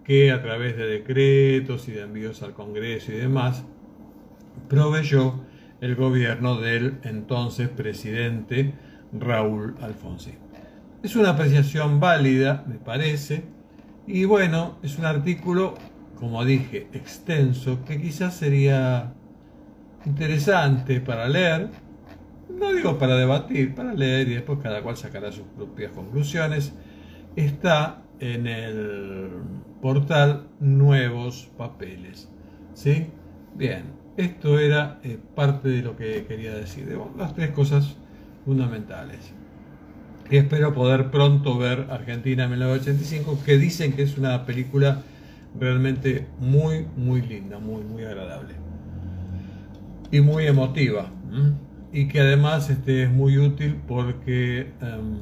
que 0.04 0.30
a 0.30 0.42
través 0.42 0.76
de 0.76 0.86
decretos 0.86 1.88
y 1.88 1.92
de 1.92 2.02
envíos 2.02 2.42
al 2.42 2.52
Congreso 2.52 3.12
y 3.12 3.16
demás 3.16 3.64
proveyó 4.68 5.40
el 5.80 5.96
gobierno 5.96 6.60
del 6.60 6.98
entonces 7.02 7.68
presidente 7.68 8.72
Raúl 9.12 9.74
Alfonsín. 9.80 10.38
Es 11.02 11.16
una 11.16 11.30
apreciación 11.30 12.00
válida, 12.00 12.64
me 12.66 12.76
parece, 12.76 13.44
y 14.06 14.24
bueno, 14.24 14.78
es 14.82 14.98
un 14.98 15.04
artículo 15.04 15.74
como 16.18 16.44
dije, 16.44 16.88
extenso, 16.92 17.84
que 17.84 18.00
quizás 18.00 18.34
sería 18.34 19.12
interesante 20.04 21.00
para 21.00 21.28
leer, 21.28 21.68
no 22.48 22.72
digo 22.72 22.98
para 22.98 23.16
debatir, 23.16 23.74
para 23.74 23.94
leer 23.94 24.28
y 24.28 24.34
después 24.34 24.58
cada 24.62 24.82
cual 24.82 24.96
sacará 24.96 25.32
sus 25.32 25.46
propias 25.56 25.92
conclusiones, 25.92 26.72
está 27.34 28.02
en 28.20 28.46
el 28.46 29.30
portal 29.82 30.48
Nuevos 30.60 31.50
Papeles. 31.56 32.28
¿Sí? 32.74 33.06
Bien, 33.54 33.84
esto 34.16 34.58
era 34.58 35.00
eh, 35.02 35.18
parte 35.34 35.68
de 35.68 35.82
lo 35.82 35.96
que 35.96 36.24
quería 36.26 36.54
decir, 36.54 36.88
las 37.16 37.34
tres 37.34 37.50
cosas 37.50 37.96
fundamentales. 38.44 39.32
Y 40.30 40.36
espero 40.38 40.74
poder 40.74 41.10
pronto 41.10 41.56
ver 41.56 41.86
Argentina 41.90 42.48
1985, 42.48 43.40
que 43.44 43.58
dicen 43.58 43.92
que 43.92 44.02
es 44.02 44.18
una 44.18 44.44
película 44.44 45.02
realmente 45.58 46.26
muy, 46.40 46.86
muy 46.96 47.22
linda, 47.22 47.58
muy, 47.58 47.82
muy 47.84 48.04
agradable. 48.04 48.54
Y 50.10 50.20
muy 50.20 50.46
emotiva. 50.46 51.10
Y 51.92 52.08
que 52.08 52.20
además 52.20 52.68
este, 52.70 53.04
es 53.04 53.10
muy 53.10 53.38
útil 53.38 53.80
porque 53.86 54.72
em, 54.80 55.18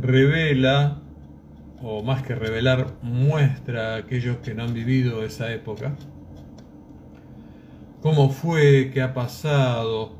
revela, 0.00 1.02
o 1.82 2.02
más 2.02 2.22
que 2.22 2.34
revelar, 2.34 2.94
muestra 3.02 3.94
a 3.94 3.96
aquellos 3.98 4.38
que 4.38 4.54
no 4.54 4.64
han 4.64 4.74
vivido 4.74 5.24
esa 5.24 5.52
época, 5.52 5.96
cómo 8.02 8.30
fue, 8.30 8.90
qué 8.92 9.02
ha 9.02 9.14
pasado, 9.14 10.12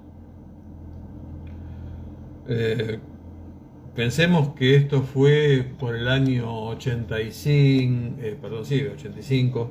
eh, 2.49 3.01
Pensemos 3.97 4.49
que 4.49 4.77
esto 4.77 5.01
fue 5.01 5.65
por 5.79 5.97
el 5.97 6.07
año 6.09 6.67
85, 6.67 8.21
eh, 8.21 8.37
perdón, 8.39 8.67
sí, 8.67 8.83
85, 8.83 9.71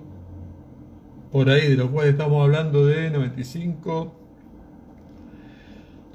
por 1.32 1.48
ahí, 1.48 1.70
de 1.70 1.76
lo 1.76 1.92
cual 1.92 2.08
estamos 2.08 2.44
hablando 2.44 2.88
de 2.88 3.12
95, 3.12 4.16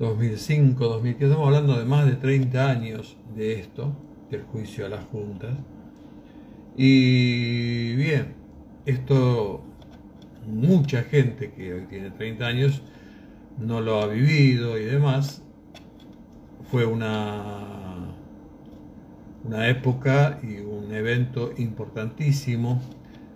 2005, 0.00 0.83
2015, 0.83 1.25
estamos 1.26 1.47
hablando 1.47 1.78
de 1.78 1.85
más 1.85 2.07
de 2.07 2.16
30 2.16 2.71
años 2.71 3.19
de 3.37 3.61
esto, 3.61 3.92
del 4.30 4.42
juicio 4.45 4.87
a 4.87 4.88
las 4.88 5.04
juntas. 5.04 5.52
Y 6.75 7.95
bien, 7.97 8.35
esto 8.87 9.62
mucha 10.47 11.02
gente 11.02 11.52
que 11.52 11.75
hoy 11.75 11.83
tiene 11.83 12.11
30 12.11 12.47
años 12.47 12.83
no 13.59 13.83
lo 13.83 14.00
ha 14.00 14.07
vivido 14.07 14.78
y 14.78 14.85
demás. 14.85 15.42
Fue 16.71 16.87
una 16.87 17.61
una 19.45 19.69
época 19.69 20.38
y 20.42 20.61
un 20.61 20.95
evento 20.95 21.52
importantísimo 21.58 22.80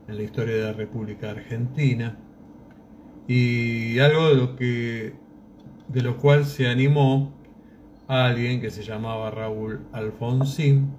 en 0.09 0.17
la 0.17 0.23
historia 0.23 0.55
de 0.55 0.63
la 0.63 0.73
República 0.73 1.31
Argentina 1.31 2.17
y 3.27 3.99
algo 3.99 4.29
de 4.29 4.35
lo 4.35 4.57
que 4.57 5.24
de 5.89 6.03
lo 6.03 6.17
cual 6.17 6.45
se 6.45 6.69
animó 6.69 7.33
a 8.09 8.27
alguien 8.27 8.61
que 8.61 8.71
se 8.71 8.83
llamaba 8.83 9.31
Raúl 9.31 9.81
Alfonsín 9.93 10.93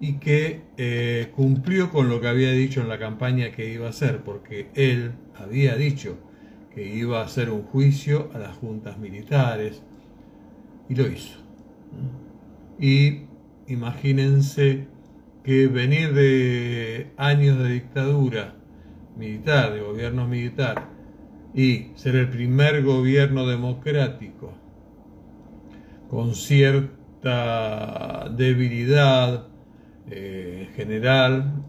y 0.00 0.14
que 0.14 0.62
eh, 0.76 1.30
cumplió 1.34 1.90
con 1.90 2.08
lo 2.08 2.20
que 2.20 2.28
había 2.28 2.50
dicho 2.52 2.80
en 2.80 2.88
la 2.88 2.98
campaña 2.98 3.52
que 3.52 3.72
iba 3.72 3.86
a 3.86 3.90
hacer, 3.90 4.22
porque 4.22 4.68
él 4.74 5.12
había 5.36 5.76
dicho 5.76 6.18
que 6.74 6.86
iba 6.86 7.20
a 7.20 7.24
hacer 7.24 7.50
un 7.50 7.62
juicio 7.62 8.30
a 8.34 8.38
las 8.38 8.56
juntas 8.56 8.98
militares 8.98 9.82
y 10.88 10.94
lo 10.94 11.06
hizo. 11.06 11.38
Y 12.78 13.22
imagínense 13.68 14.88
que 15.44 15.68
venir 15.68 16.12
de 16.12 17.12
años 17.16 17.58
de 17.58 17.68
dictadura 17.70 18.54
militar, 19.16 19.72
de 19.72 19.80
gobierno 19.80 20.26
militar, 20.26 20.88
y 21.54 21.92
ser 21.94 22.16
el 22.16 22.28
primer 22.28 22.82
gobierno 22.82 23.46
democrático 23.46 24.52
con 26.10 26.34
cierta 26.34 28.28
debilidad 28.28 29.46
eh, 30.10 30.68
general 30.74 31.64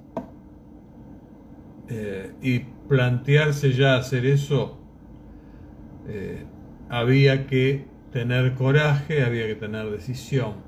eh, 1.87 2.31
y 2.41 2.59
plantearse 2.89 3.73
ya 3.73 3.95
hacer 3.97 4.25
eso, 4.25 4.79
eh, 6.07 6.43
había 6.89 7.47
que 7.47 7.85
tener 8.11 8.55
coraje, 8.55 9.23
había 9.23 9.47
que 9.47 9.55
tener 9.55 9.89
decisión 9.89 10.65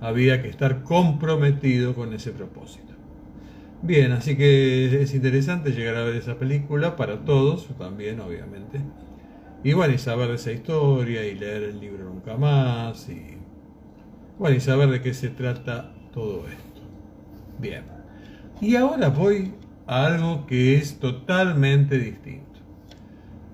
había 0.00 0.42
que 0.42 0.48
estar 0.48 0.82
comprometido 0.82 1.94
con 1.94 2.12
ese 2.12 2.32
propósito. 2.32 2.94
Bien, 3.82 4.12
así 4.12 4.36
que 4.36 5.02
es 5.02 5.14
interesante 5.14 5.70
llegar 5.70 5.96
a 5.96 6.04
ver 6.04 6.16
esa 6.16 6.38
película 6.38 6.96
para 6.96 7.24
todos, 7.24 7.68
también 7.78 8.20
obviamente. 8.20 8.80
Y 9.62 9.74
bueno, 9.74 9.94
y 9.94 9.98
saber 9.98 10.28
de 10.28 10.36
esa 10.36 10.52
historia 10.52 11.26
y 11.26 11.34
leer 11.34 11.62
el 11.64 11.80
libro 11.80 12.04
nunca 12.04 12.36
más 12.36 13.08
y 13.08 13.36
bueno, 14.38 14.56
y 14.56 14.60
saber 14.60 14.90
de 14.90 15.00
qué 15.00 15.14
se 15.14 15.28
trata 15.28 15.92
todo 16.12 16.46
esto. 16.48 16.82
Bien. 17.58 17.84
Y 18.60 18.76
ahora 18.76 19.08
voy 19.08 19.54
a 19.86 20.06
algo 20.06 20.46
que 20.46 20.76
es 20.76 20.98
totalmente 20.98 21.98
distinto. 21.98 22.60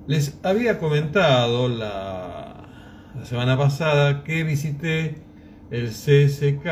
Les 0.07 0.39
había 0.43 0.79
comentado 0.79 1.69
la, 1.69 2.67
la 3.17 3.25
semana 3.25 3.57
pasada 3.57 4.25
que 4.25 4.45
visité 4.45 5.17
el 5.71 5.89
CSK. 5.91 6.67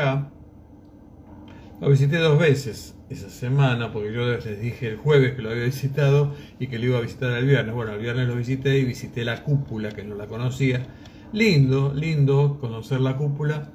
Lo 1.79 1.89
visité 1.89 2.17
dos 2.17 2.37
veces 2.37 2.95
esa 3.11 3.29
semana, 3.29 3.91
porque 3.91 4.13
yo 4.13 4.25
les 4.25 4.61
dije 4.61 4.87
el 4.87 4.97
jueves 4.97 5.35
que 5.35 5.41
lo 5.41 5.49
había 5.49 5.65
visitado 5.65 6.33
y 6.59 6.67
que 6.67 6.79
lo 6.79 6.85
iba 6.85 6.97
a 6.97 7.01
visitar 7.01 7.31
el 7.31 7.45
viernes. 7.45 7.75
Bueno, 7.75 7.93
el 7.93 7.99
viernes 7.99 8.27
lo 8.27 8.35
visité 8.35 8.77
y 8.77 8.85
visité 8.85 9.25
la 9.25 9.43
cúpula, 9.43 9.89
que 9.89 10.03
no 10.03 10.15
la 10.15 10.27
conocía. 10.27 10.85
Lindo, 11.33 11.93
lindo 11.93 12.57
conocer 12.59 13.01
la 13.01 13.17
cúpula, 13.17 13.69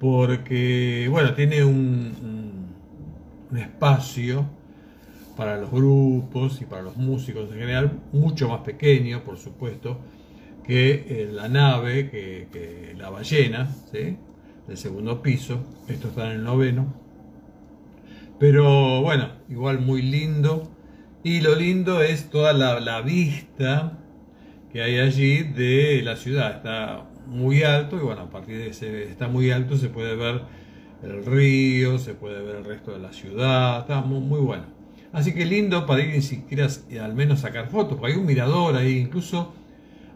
porque, 0.00 1.06
bueno, 1.10 1.34
tiene 1.34 1.64
un, 1.64 2.62
espacio 3.54 4.46
para 5.36 5.58
los 5.58 5.70
grupos 5.70 6.62
y 6.62 6.64
para 6.64 6.80
los 6.80 6.96
músicos 6.96 7.50
en 7.52 7.58
general, 7.58 8.00
mucho 8.12 8.48
más 8.48 8.60
pequeño, 8.60 9.22
por 9.22 9.36
supuesto, 9.36 10.00
que 10.64 11.04
eh, 11.08 11.30
la 11.30 11.48
nave, 11.48 12.08
que, 12.10 12.48
que 12.50 12.94
la 12.96 13.10
ballena, 13.10 13.68
¿sí? 13.92 14.16
del 14.66 14.76
segundo 14.78 15.20
piso. 15.20 15.60
Esto 15.88 16.08
está 16.08 16.26
en 16.26 16.38
el 16.38 16.44
noveno. 16.44 17.01
Pero 18.42 19.02
bueno, 19.02 19.28
igual 19.48 19.78
muy 19.78 20.02
lindo. 20.02 20.68
Y 21.22 21.42
lo 21.42 21.54
lindo 21.54 22.02
es 22.02 22.28
toda 22.28 22.52
la, 22.52 23.00
vista 23.00 24.00
que 24.72 24.82
hay 24.82 24.98
allí 24.98 25.44
de 25.44 26.02
la 26.02 26.16
ciudad. 26.16 26.56
Está 26.56 27.04
muy 27.28 27.62
alto 27.62 27.94
y 27.98 28.00
bueno, 28.00 28.22
a 28.22 28.30
partir 28.30 28.58
de 28.58 28.70
ese 28.70 29.04
está 29.04 29.28
muy 29.28 29.52
alto 29.52 29.76
se 29.76 29.90
puede 29.90 30.16
ver 30.16 30.42
el 31.04 31.24
río, 31.24 32.00
se 32.00 32.14
puede 32.14 32.42
ver 32.42 32.56
el 32.56 32.64
resto 32.64 32.90
de 32.90 32.98
la 32.98 33.12
ciudad. 33.12 33.78
Está 33.82 34.00
muy, 34.00 34.40
bueno. 34.40 34.64
Así 35.12 35.32
que 35.32 35.44
lindo 35.44 35.86
para 35.86 36.02
ir 36.02 36.12
ni 36.12 36.20
siquiera 36.20 36.66
al 37.00 37.14
menos 37.14 37.38
sacar 37.38 37.68
fotos, 37.68 37.96
porque 37.96 38.14
hay 38.14 38.18
un 38.18 38.26
mirador 38.26 38.74
ahí, 38.74 38.98
incluso 38.98 39.54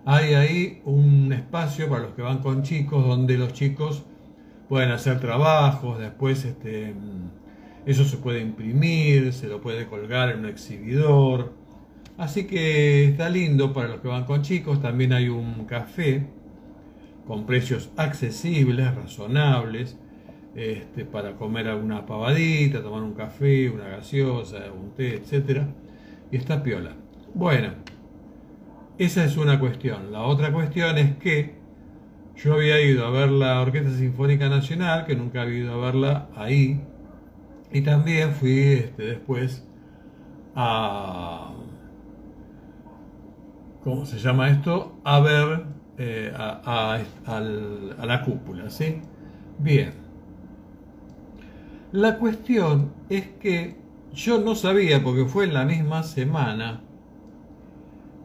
hay 0.04 0.34
ahí 0.34 0.82
un 0.84 1.32
espacio 1.32 1.88
para 1.88 2.02
los 2.02 2.14
que 2.14 2.22
van 2.22 2.38
con 2.38 2.64
chicos, 2.64 3.06
donde 3.06 3.38
los 3.38 3.52
chicos 3.52 4.02
pueden 4.68 4.90
hacer 4.90 5.20
trabajos, 5.20 6.00
después 6.00 6.44
este, 6.44 6.92
eso 7.86 8.04
se 8.04 8.16
puede 8.16 8.40
imprimir, 8.40 9.32
se 9.32 9.46
lo 9.46 9.60
puede 9.60 9.86
colgar 9.86 10.30
en 10.30 10.40
un 10.40 10.46
exhibidor. 10.46 11.52
Así 12.18 12.46
que 12.46 13.04
está 13.04 13.30
lindo 13.30 13.72
para 13.72 13.88
los 13.88 14.00
que 14.00 14.08
van 14.08 14.24
con 14.24 14.42
chicos. 14.42 14.82
También 14.82 15.12
hay 15.12 15.28
un 15.28 15.64
café 15.66 16.26
con 17.26 17.46
precios 17.46 17.90
accesibles, 17.96 18.92
razonables, 18.94 19.96
este, 20.56 21.04
para 21.04 21.36
comer 21.36 21.68
alguna 21.68 22.06
pavadita, 22.06 22.82
tomar 22.82 23.02
un 23.02 23.14
café, 23.14 23.70
una 23.70 23.88
gaseosa, 23.88 24.58
un 24.72 24.92
té, 24.94 25.14
etc. 25.14 25.62
Y 26.32 26.36
está 26.36 26.62
piola. 26.62 26.92
Bueno, 27.34 27.68
esa 28.98 29.24
es 29.24 29.36
una 29.36 29.60
cuestión. 29.60 30.10
La 30.10 30.22
otra 30.22 30.52
cuestión 30.52 30.98
es 30.98 31.16
que 31.18 31.54
yo 32.34 32.54
había 32.54 32.80
ido 32.82 33.06
a 33.06 33.10
ver 33.10 33.30
la 33.30 33.60
Orquesta 33.60 33.90
Sinfónica 33.90 34.48
Nacional, 34.48 35.06
que 35.06 35.14
nunca 35.14 35.42
había 35.42 35.58
ido 35.58 35.74
a 35.74 35.84
verla 35.84 36.28
ahí, 36.34 36.80
y 37.72 37.80
también 37.82 38.32
fui 38.32 38.58
este, 38.58 39.02
después 39.02 39.66
a... 40.54 41.52
¿Cómo 43.82 44.04
se 44.04 44.18
llama 44.18 44.50
esto? 44.50 44.96
A 45.04 45.20
ver 45.20 45.64
eh, 45.98 46.32
a, 46.36 46.98
a 47.26 47.40
la 48.06 48.22
cúpula, 48.24 48.68
¿sí? 48.68 49.00
Bien. 49.58 49.92
La 51.92 52.18
cuestión 52.18 52.92
es 53.08 53.28
que 53.40 53.76
yo 54.12 54.40
no 54.40 54.54
sabía, 54.54 55.02
porque 55.04 55.26
fue 55.26 55.44
en 55.44 55.54
la 55.54 55.64
misma 55.64 56.02
semana, 56.02 56.80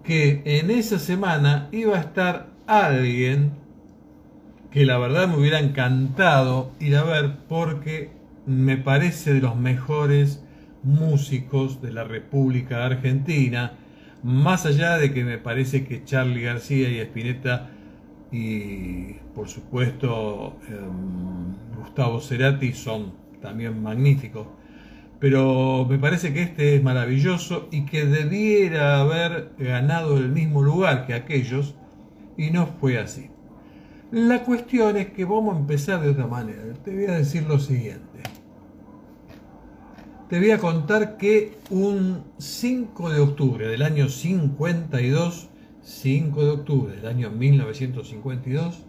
que 0.04 0.42
en 0.46 0.72
esa 0.72 0.98
semana 0.98 1.68
iba 1.72 1.98
a 1.98 2.02
estar 2.02 2.48
alguien 2.66 3.52
que 4.72 4.86
la 4.86 4.98
verdad 4.98 5.28
me 5.28 5.38
hubiera 5.38 5.60
encantado 5.60 6.72
ir 6.80 6.96
a 6.96 7.04
ver 7.04 7.38
porque 7.48 8.10
me 8.52 8.78
parece 8.78 9.34
de 9.34 9.42
los 9.42 9.56
mejores 9.56 10.44
músicos 10.84 11.82
de 11.82 11.92
la 11.92 12.04
República 12.04 12.86
Argentina, 12.86 13.74
más 14.24 14.66
allá 14.66 14.98
de 14.98 15.14
que 15.14 15.24
me 15.24 15.38
parece 15.38 15.86
que 15.86 16.04
Charlie 16.04 16.44
García 16.44 16.90
y 16.90 17.00
Spinetta 17.00 17.70
y 18.32 19.14
por 19.36 19.48
supuesto 19.48 20.58
em, 20.68 21.80
Gustavo 21.80 22.20
Cerati 22.20 22.74
son 22.74 23.14
también 23.42 23.82
magníficos, 23.82 24.48
pero 25.20 25.86
me 25.90 25.98
parece 25.98 26.34
que 26.34 26.44
este 26.44 26.76
es 26.76 26.84
maravilloso 26.84 27.68
y 27.72 27.86
que 27.86 28.06
debiera 28.06 29.00
haber 29.00 29.52
ganado 29.58 30.18
el 30.18 30.30
mismo 30.30 30.62
lugar 30.62 31.06
que 31.06 31.14
aquellos 31.14 31.76
y 32.38 32.52
no 32.52 32.68
fue 32.68 32.98
así. 32.98 33.30
La 34.12 34.44
cuestión 34.44 34.98
es 34.98 35.08
que 35.12 35.24
vamos 35.24 35.56
a 35.56 35.60
empezar 35.60 36.02
de 36.02 36.10
otra 36.10 36.28
manera. 36.28 36.62
Te 36.84 36.94
voy 36.94 37.06
a 37.06 37.14
decir 37.14 37.44
lo 37.44 37.60
siguiente. 37.60 38.12
Te 40.32 40.40
voy 40.40 40.52
a 40.52 40.60
contar 40.60 41.18
que 41.18 41.58
un 41.72 42.24
5 42.38 43.10
de 43.10 43.20
octubre 43.20 43.68
del 43.68 43.82
año 43.82 44.08
52, 44.08 45.50
5 45.82 46.46
de 46.46 46.52
octubre 46.52 46.96
del 46.96 47.06
año 47.06 47.32
1952, 47.32 48.86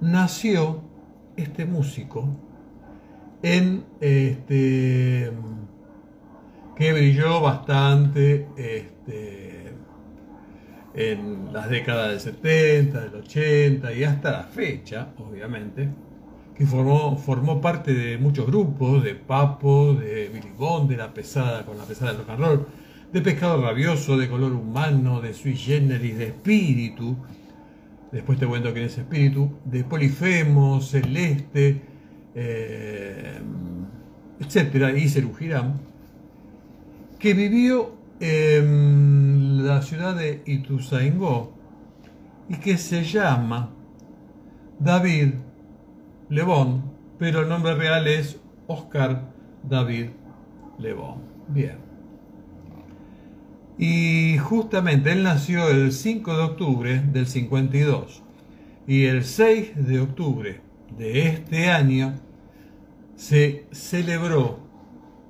nació 0.00 0.82
este 1.36 1.66
músico 1.66 2.28
en 3.44 3.84
este 4.00 5.30
que 6.74 6.92
brilló 6.92 7.40
bastante 7.40 8.48
este, 8.56 9.72
en 10.94 11.52
las 11.52 11.70
décadas 11.70 12.08
del 12.08 12.18
70, 12.18 13.00
del 13.02 13.14
80 13.14 13.92
y 13.92 14.02
hasta 14.02 14.32
la 14.32 14.42
fecha, 14.42 15.14
obviamente, 15.16 15.90
que 16.54 16.66
formó, 16.66 17.16
formó 17.16 17.60
parte 17.60 17.92
de 17.92 18.16
muchos 18.18 18.46
grupos, 18.46 19.02
de 19.02 19.14
Papo, 19.14 19.94
de 19.94 20.28
Billy 20.28 20.52
Bond, 20.56 20.88
de 20.88 20.96
La 20.96 21.12
Pesada, 21.12 21.64
con 21.64 21.76
La 21.76 21.84
Pesada 21.84 22.12
del 22.12 22.20
Rock 22.20 22.30
and 22.30 22.40
Roll, 22.40 22.66
de 23.12 23.20
Pescado 23.20 23.60
Rabioso, 23.60 24.16
de 24.16 24.28
Color 24.28 24.52
Humano, 24.52 25.20
de 25.20 25.34
Sui 25.34 25.56
Generis, 25.56 26.16
de 26.16 26.26
Espíritu, 26.28 27.16
después 28.12 28.38
te 28.38 28.46
cuento 28.46 28.72
quién 28.72 28.86
es 28.86 28.98
Espíritu, 28.98 29.52
de 29.64 29.82
Polifemo, 29.82 30.80
Celeste, 30.80 31.80
eh, 32.34 33.38
etcétera, 34.40 34.96
y 34.96 35.08
Cerujirán, 35.08 35.80
que 37.18 37.34
vivió 37.34 37.94
en 38.20 39.66
la 39.66 39.82
ciudad 39.82 40.14
de 40.14 40.42
Ituzaingó 40.46 41.52
y 42.48 42.56
que 42.56 42.76
se 42.78 43.02
llama 43.02 43.70
David 44.78 45.34
Lebón, 46.28 46.82
pero 47.18 47.40
el 47.40 47.48
nombre 47.48 47.74
real 47.74 48.06
es 48.06 48.40
Oscar 48.66 49.32
David 49.62 50.10
Lebón. 50.78 51.22
Bien. 51.48 51.78
Y 53.76 54.38
justamente 54.38 55.12
él 55.12 55.24
nació 55.24 55.68
el 55.68 55.92
5 55.92 56.36
de 56.36 56.42
octubre 56.42 57.02
del 57.12 57.26
52 57.26 58.22
y 58.86 59.04
el 59.04 59.24
6 59.24 59.86
de 59.86 60.00
octubre 60.00 60.60
de 60.96 61.28
este 61.28 61.70
año 61.70 62.14
se 63.16 63.66
celebró 63.72 64.58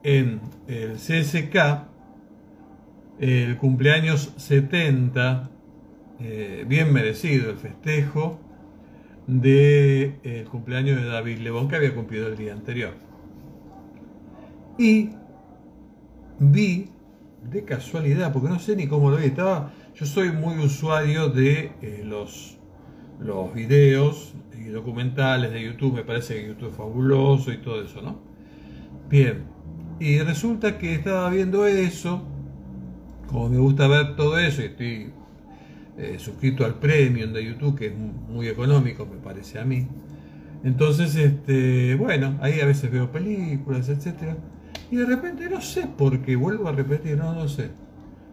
en 0.02 0.40
el 0.66 0.96
CSK 0.96 1.88
el 3.18 3.56
cumpleaños 3.56 4.32
70, 4.36 5.50
eh, 6.20 6.64
bien 6.66 6.92
merecido 6.92 7.50
el 7.50 7.56
festejo, 7.56 8.40
del 9.26 9.40
de, 9.42 10.40
el 10.40 10.44
cumpleaños 10.48 11.00
de 11.00 11.06
David 11.06 11.38
Lebón 11.38 11.68
que 11.68 11.76
había 11.76 11.94
cumplido 11.94 12.28
el 12.28 12.36
día 12.36 12.52
anterior. 12.52 12.94
Y 14.78 15.10
vi 16.38 16.90
de 17.50 17.64
casualidad, 17.64 18.32
porque 18.32 18.48
no 18.48 18.58
sé 18.58 18.76
ni 18.76 18.86
cómo 18.86 19.10
lo 19.10 19.18
vi, 19.18 19.26
estaba, 19.26 19.72
yo 19.94 20.06
soy 20.06 20.32
muy 20.32 20.58
usuario 20.58 21.28
de 21.28 21.72
eh, 21.82 22.02
los, 22.04 22.58
los 23.20 23.52
videos 23.54 24.34
y 24.58 24.64
documentales 24.64 25.52
de 25.52 25.62
YouTube, 25.62 25.94
me 25.94 26.04
parece 26.04 26.36
que 26.36 26.48
YouTube 26.48 26.70
es 26.70 26.76
fabuloso 26.76 27.52
y 27.52 27.58
todo 27.58 27.82
eso, 27.82 28.00
¿no? 28.02 28.18
Bien, 29.08 29.44
y 30.00 30.18
resulta 30.20 30.78
que 30.78 30.94
estaba 30.94 31.28
viendo 31.30 31.66
eso 31.66 32.22
como 33.34 33.48
me 33.48 33.58
gusta 33.58 33.88
ver 33.88 34.14
todo 34.14 34.38
eso 34.38 34.62
y 34.62 34.66
estoy 34.66 35.12
eh, 35.96 36.16
suscrito 36.18 36.64
al 36.64 36.74
premium 36.74 37.32
de 37.32 37.44
YouTube, 37.44 37.78
que 37.78 37.86
es 37.86 37.94
muy 37.96 38.48
económico, 38.48 39.06
me 39.06 39.18
parece 39.18 39.60
a 39.60 39.64
mí. 39.64 39.86
Entonces, 40.64 41.14
este, 41.14 41.94
bueno, 41.94 42.36
ahí 42.40 42.60
a 42.60 42.66
veces 42.66 42.90
veo 42.90 43.12
películas, 43.12 43.88
etcétera. 43.88 44.36
Y 44.90 44.96
de 44.96 45.06
repente, 45.06 45.48
no 45.48 45.60
sé 45.60 45.86
por 45.86 46.20
qué, 46.22 46.34
vuelvo 46.34 46.68
a 46.68 46.72
repetir, 46.72 47.16
no, 47.16 47.32
no 47.32 47.48
sé. 47.48 47.70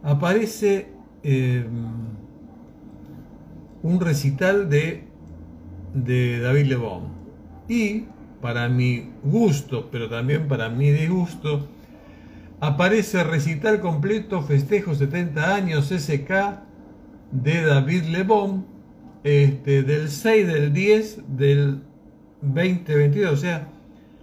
Aparece 0.02 0.88
em, 1.22 1.68
un 3.84 4.00
recital 4.00 4.70
de, 4.70 5.04
de 5.94 6.40
David 6.40 6.66
Lebón. 6.66 7.04
Y, 7.68 8.06
para 8.42 8.70
mi 8.70 9.12
gusto, 9.24 9.90
pero 9.92 10.10
también 10.10 10.48
para 10.48 10.68
mi 10.70 10.90
disgusto, 10.90 11.68
aparece 12.60 13.24
recital 13.24 13.80
completo, 13.82 14.42
festejo 14.42 14.96
70 14.96 15.54
años, 15.56 15.92
SK 15.92 16.71
de 17.32 17.62
David 17.62 18.04
Lebón, 18.04 18.66
este, 19.24 19.84
del 19.84 20.10
6 20.10 20.48
del 20.48 20.74
10 20.74 21.38
del 21.38 21.82
2022, 22.42 23.32
o 23.32 23.38
sea, 23.38 23.68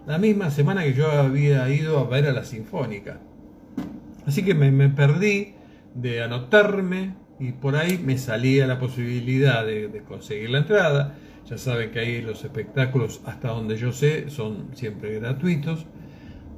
la 0.06 0.18
misma 0.18 0.50
semana 0.50 0.82
que 0.82 0.94
yo 0.94 1.10
había 1.10 1.68
ido 1.70 1.98
a 1.98 2.04
ver 2.04 2.26
a 2.26 2.32
la 2.32 2.44
Sinfónica. 2.44 3.20
Así 4.26 4.44
que 4.44 4.54
me, 4.54 4.88
perdí 4.90 5.54
de 5.94 6.22
anotarme 6.22 7.14
y 7.38 7.52
por 7.52 7.76
ahí 7.76 7.98
me 7.98 8.18
salía 8.18 8.66
la 8.66 8.78
posibilidad 8.78 9.64
de, 9.64 9.88
de 9.88 10.02
conseguir 10.02 10.50
la 10.50 10.58
entrada. 10.58 11.14
Ya 11.48 11.56
saben 11.56 11.92
que 11.92 12.00
ahí 12.00 12.20
los 12.20 12.44
espectáculos, 12.44 13.22
hasta 13.24 13.48
donde 13.48 13.76
yo 13.76 13.92
sé, 13.92 14.28
son 14.28 14.68
siempre 14.74 15.18
gratuitos. 15.18 15.86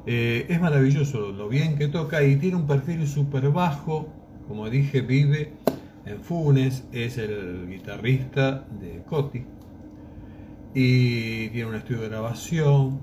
eh, 0.05 0.45
es 0.49 0.61
maravilloso 0.61 1.31
lo 1.31 1.47
bien 1.49 1.77
que 1.77 1.87
toca 1.87 2.23
y 2.23 2.35
tiene 2.35 2.57
un 2.57 2.67
perfil 2.67 3.07
súper 3.07 3.49
bajo, 3.49 4.07
como 4.47 4.69
dije, 4.69 5.01
vive 5.01 5.53
en 6.05 6.19
Funes, 6.19 6.85
es 6.91 7.17
el 7.17 7.67
guitarrista 7.69 8.65
de 8.79 9.03
Coti 9.03 9.45
y 10.73 11.49
tiene 11.49 11.69
un 11.69 11.75
estudio 11.75 12.01
de 12.01 12.09
grabación, 12.09 12.99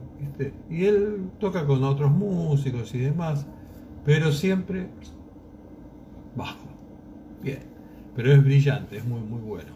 y 0.69 0.85
él 0.85 1.31
toca 1.39 1.67
con 1.67 1.85
otros 1.85 2.11
músicos 2.11 2.95
y 2.95 2.99
demás, 2.99 3.47
pero 4.05 4.33
siempre 4.33 4.89
bajo. 6.37 6.69
Bien, 7.43 7.61
pero 8.15 8.33
es 8.33 8.43
brillante, 8.43 8.97
es 8.97 9.05
muy, 9.05 9.21
muy 9.21 9.41
bueno. 9.41 9.71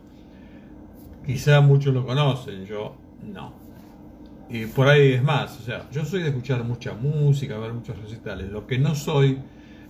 Quizá 1.25 1.61
muchos 1.61 1.95
lo 1.95 2.05
conocen, 2.05 2.65
yo 2.65 2.97
no. 3.23 3.64
Y 4.49 4.67
por 4.67 4.89
ahí 4.89 5.13
es 5.13 5.23
más, 5.23 5.59
o 5.59 5.63
sea, 5.63 5.89
yo 5.91 6.05
soy 6.05 6.23
de 6.23 6.29
escuchar 6.29 6.65
mucha 6.65 6.93
música, 6.95 7.59
ver 7.59 7.73
muchos 7.73 7.99
recitales. 8.01 8.51
Lo 8.51 8.67
que 8.67 8.79
no 8.79 8.95
soy 8.95 9.39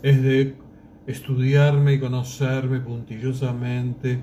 es 0.03 0.23
de 0.23 0.55
estudiarme 1.07 1.95
y 1.95 2.01
conocerme 2.01 2.81
puntillosamente 2.81 4.21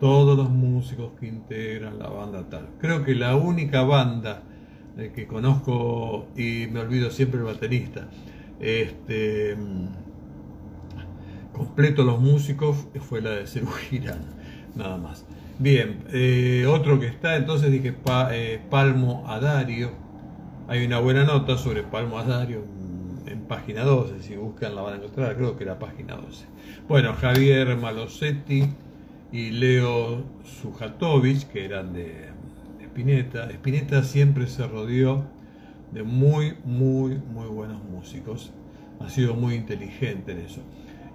todos 0.00 0.36
los 0.36 0.50
músicos 0.50 1.12
que 1.18 1.26
integran 1.26 1.98
la 1.98 2.08
banda 2.08 2.48
tal. 2.48 2.70
Creo 2.78 3.04
que 3.04 3.14
la 3.14 3.36
única 3.36 3.82
banda 3.82 4.42
eh, 4.96 5.12
que 5.14 5.26
conozco 5.26 6.28
y 6.36 6.66
me 6.70 6.80
olvido 6.80 7.10
siempre 7.10 7.40
el 7.40 7.44
baterista, 7.46 8.08
este 8.60 9.56
completo 11.52 12.02
los 12.04 12.20
músicos 12.20 12.88
fue 13.00 13.20
la 13.20 13.30
de 13.30 13.46
Cerú 13.46 13.68
nada 14.74 14.96
más. 14.96 15.24
Bien, 15.58 16.02
eh, 16.12 16.66
otro 16.68 16.98
que 16.98 17.06
está, 17.06 17.36
entonces 17.36 17.70
dije 17.70 17.92
pa, 17.92 18.34
eh, 18.34 18.60
Palmo 18.70 19.24
Adario. 19.28 19.92
Hay 20.66 20.84
una 20.84 20.98
buena 20.98 21.24
nota 21.24 21.56
sobre 21.56 21.84
Palmo 21.84 22.18
Adario 22.18 22.64
en, 23.26 23.32
en 23.32 23.40
página 23.42 23.84
12, 23.84 24.20
si 24.22 24.34
buscan 24.34 24.74
la 24.74 24.82
van 24.82 24.94
a 24.94 24.96
encontrar, 24.96 25.36
creo 25.36 25.56
que 25.56 25.62
era 25.62 25.78
página 25.78 26.16
12. 26.16 26.46
Bueno, 26.88 27.14
Javier 27.14 27.76
Malosetti 27.76 28.64
y 29.30 29.50
Leo 29.50 30.24
Sujatovich, 30.60 31.46
que 31.46 31.64
eran 31.64 31.92
de 31.92 32.30
Spinetta. 32.80 33.48
Spinetta 33.50 34.02
siempre 34.02 34.48
se 34.48 34.66
rodeó 34.66 35.24
de 35.92 36.02
muy, 36.02 36.54
muy, 36.64 37.14
muy 37.32 37.46
buenos 37.46 37.80
músicos. 37.84 38.52
Ha 38.98 39.08
sido 39.08 39.34
muy 39.34 39.54
inteligente 39.54 40.32
en 40.32 40.38
eso. 40.38 40.62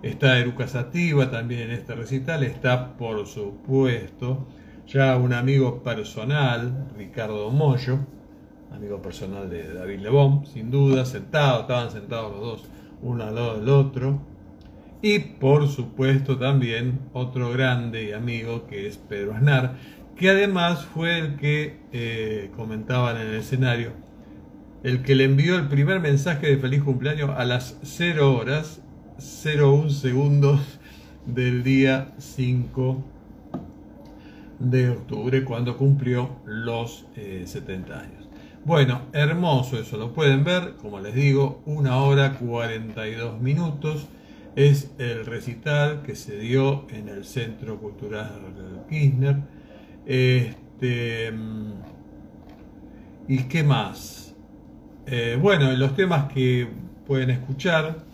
Está 0.01 0.39
Eruca 0.39 0.65
Sativa 0.65 1.29
también 1.29 1.63
en 1.63 1.71
este 1.71 1.93
recital. 1.93 2.43
Está, 2.43 2.95
por 2.95 3.27
supuesto, 3.27 4.47
ya 4.87 5.17
un 5.17 5.33
amigo 5.33 5.83
personal, 5.83 6.87
Ricardo 6.97 7.49
Moyo, 7.51 7.99
amigo 8.71 9.01
personal 9.01 9.49
de 9.49 9.73
David 9.73 9.99
Lebón, 9.99 10.45
sin 10.45 10.71
duda, 10.71 11.03
sentado, 11.03 11.61
estaban 11.61 11.91
sentados 11.91 12.31
los 12.31 12.41
dos, 12.41 12.69
uno 13.01 13.25
al 13.25 13.35
lado 13.35 13.59
del 13.59 13.67
otro. 13.67 14.21
Y 15.01 15.19
por 15.19 15.67
supuesto 15.67 16.37
también 16.37 16.99
otro 17.11 17.51
grande 17.51 18.15
amigo 18.15 18.67
que 18.67 18.87
es 18.87 18.97
Pedro 18.97 19.33
Aznar, 19.33 19.75
que 20.15 20.29
además 20.29 20.85
fue 20.85 21.19
el 21.19 21.35
que 21.35 21.77
eh, 21.91 22.51
comentaban 22.55 23.17
en 23.17 23.27
el 23.27 23.35
escenario, 23.35 23.91
el 24.83 25.01
que 25.01 25.15
le 25.15 25.25
envió 25.25 25.57
el 25.57 25.67
primer 25.67 25.99
mensaje 25.99 26.47
de 26.47 26.57
feliz 26.57 26.83
cumpleaños 26.83 27.31
a 27.37 27.43
las 27.43 27.77
0 27.83 28.33
horas 28.33 28.81
0,1 29.19 29.89
segundos 29.89 30.61
del 31.25 31.61
día 31.61 32.13
5 32.17 33.03
de 34.59 34.89
octubre 34.89 35.43
cuando 35.43 35.75
cumplió 35.77 36.37
los 36.45 37.05
70 37.15 37.93
eh, 37.93 37.97
años. 37.97 38.29
Bueno, 38.63 39.01
hermoso 39.11 39.77
eso, 39.77 39.97
lo 39.97 40.13
pueden 40.13 40.43
ver, 40.43 40.75
como 40.81 40.99
les 41.01 41.13
digo, 41.13 41.61
una 41.65 41.97
hora 41.97 42.35
42 42.35 43.41
minutos. 43.41 44.07
Es 44.55 44.91
el 44.97 45.25
recital 45.25 46.01
que 46.01 46.15
se 46.15 46.37
dio 46.39 46.87
en 46.89 47.09
el 47.09 47.25
Centro 47.25 47.77
Cultural 47.77 48.31
Kirchner. 48.89 49.37
Este, 50.05 51.33
¿Y 53.27 53.43
qué 53.43 53.63
más? 53.63 54.33
Eh, 55.05 55.37
bueno, 55.41 55.71
los 55.73 55.95
temas 55.95 56.31
que 56.31 56.67
pueden 57.05 57.29
escuchar 57.31 58.08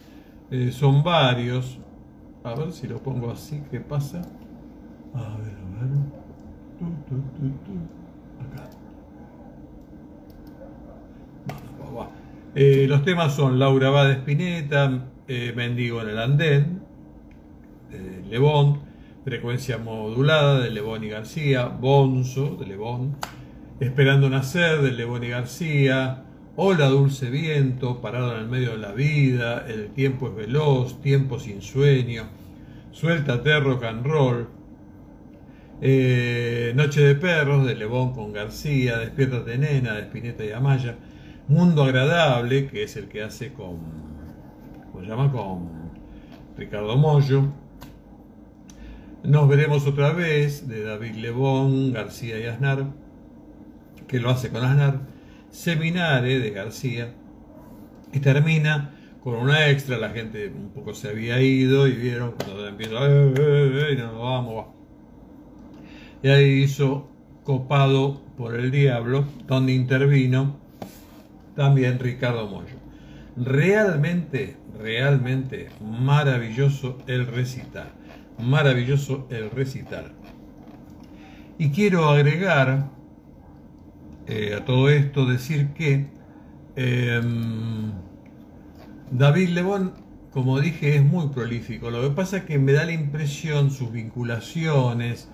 eh, 0.52 0.72
son 0.72 1.04
varios. 1.04 1.80
A 2.44 2.54
ver 2.54 2.72
si 2.72 2.88
lo 2.88 3.00
pongo 3.02 3.32
así, 3.32 3.64
¿qué 3.72 3.80
pasa? 3.80 4.22
A 5.14 5.38
ver, 5.38 5.56
a 5.56 5.86
ver. 5.86 6.26
Acá. 8.40 8.70
Va, 11.82 12.00
va. 12.02 12.10
Eh, 12.54 12.86
los 12.88 13.04
temas 13.04 13.34
son 13.34 13.58
Laura 13.58 13.90
Bada 13.90 14.12
Espineta, 14.12 15.08
eh, 15.28 15.54
Mendigo 15.56 16.02
en 16.02 16.10
el 16.10 16.20
Andén, 16.20 16.82
de 17.90 18.24
Lebón, 18.30 18.82
Frecuencia 19.24 19.80
Modulada 19.80 20.60
de 20.60 20.70
Lebón 20.70 21.04
y 21.04 21.10
García, 21.10 21.66
Bonzo 21.66 22.56
de 22.58 22.68
Lebón, 22.68 23.16
Esperando 23.80 24.30
Nacer 24.30 24.82
de 24.82 24.92
Lebón 24.92 25.24
y 25.24 25.30
García, 25.30 26.25
Hola 26.58 26.88
dulce 26.88 27.30
viento, 27.30 28.00
parado 28.00 28.34
en 28.34 28.44
el 28.44 28.48
medio 28.48 28.72
de 28.72 28.78
la 28.78 28.94
vida, 28.94 29.66
el 29.68 29.90
tiempo 29.90 30.30
es 30.30 30.36
veloz, 30.36 31.02
tiempo 31.02 31.38
sin 31.38 31.62
sueño, 31.62 32.30
suéltate 32.94 33.60
rock 33.60 33.84
and 33.84 34.06
roll, 34.06 34.48
eh, 35.82 36.72
Noche 36.74 37.02
de 37.02 37.16
perros 37.16 37.68
de 37.68 37.76
Lebón 37.76 38.14
con 38.14 38.32
García, 38.32 38.98
Despiértate 39.00 39.58
nena 39.58 39.96
de 39.96 40.04
Spinetta 40.04 40.46
y 40.46 40.54
Amaya, 40.54 40.96
Mundo 41.50 41.84
agradable, 41.84 42.68
que 42.68 42.84
es 42.84 42.96
el 42.96 43.10
que 43.10 43.22
hace 43.22 43.52
con, 43.52 43.80
¿cómo 44.94 45.04
se 45.04 45.10
llama? 45.10 45.30
Con 45.34 45.68
Ricardo 46.58 46.96
Mollo, 46.96 47.50
Nos 49.26 49.50
veremos 49.50 49.86
otra 49.86 50.14
vez 50.14 50.70
de 50.70 50.84
David 50.84 51.16
Lebón, 51.16 51.92
García 51.92 52.40
y 52.40 52.46
Aznar, 52.46 52.86
que 54.08 54.22
lo 54.22 54.30
hace 54.30 54.50
con 54.52 54.64
Aznar, 54.64 55.15
Seminare 55.56 56.40
de 56.40 56.52
García 56.52 57.14
y 58.12 58.20
termina 58.20 58.94
con 59.24 59.36
una 59.36 59.70
extra, 59.70 59.98
la 59.98 60.10
gente 60.10 60.50
un 60.50 60.72
poco 60.72 60.94
se 60.94 61.08
había 61.08 61.42
ido 61.42 61.88
y 61.88 61.94
vieron 61.94 62.34
cuando 62.34 62.68
empieza, 62.68 62.94
eh, 63.08 63.34
eh, 63.38 63.98
eh. 63.98 64.64
Y 66.24 66.28
ahí 66.28 66.64
hizo 66.64 67.08
Copado 67.46 68.22
por 68.38 68.54
el 68.56 68.70
Diablo, 68.70 69.24
donde 69.48 69.72
intervino 69.72 70.58
también 71.56 72.00
Ricardo 72.00 72.48
Mollo. 72.48 72.76
Realmente, 73.38 74.58
realmente 74.78 75.70
maravilloso 75.80 76.98
el 77.08 77.28
recital. 77.28 77.94
Maravilloso 78.40 79.26
el 79.30 79.50
recital. 79.52 80.12
Y 81.58 81.70
quiero 81.70 82.10
agregar 82.10 82.95
eh, 84.28 84.56
a 84.56 84.66
todo 84.66 84.90
esto 84.90 85.26
decir 85.26 85.70
que 85.74 86.08
eh, 86.76 87.22
David 89.12 89.50
Lebón, 89.50 89.94
como 90.32 90.60
dije, 90.60 90.96
es 90.96 91.04
muy 91.04 91.30
prolífico. 91.30 91.92
Lo 91.92 92.02
que 92.02 92.10
pasa 92.10 92.38
es 92.38 92.44
que 92.44 92.60
me 92.60 92.74
da 92.74 92.86
la 92.86 92.92
impresión 92.92 93.72
sus 93.72 93.92
vinculaciones 93.92 95.30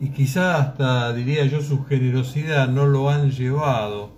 y 0.00 0.10
quizá 0.10 0.58
hasta 0.58 1.12
diría 1.12 1.44
yo 1.46 1.60
su 1.60 1.84
generosidad 1.84 2.68
no 2.68 2.86
lo 2.86 3.10
han 3.10 3.30
llevado 3.30 4.12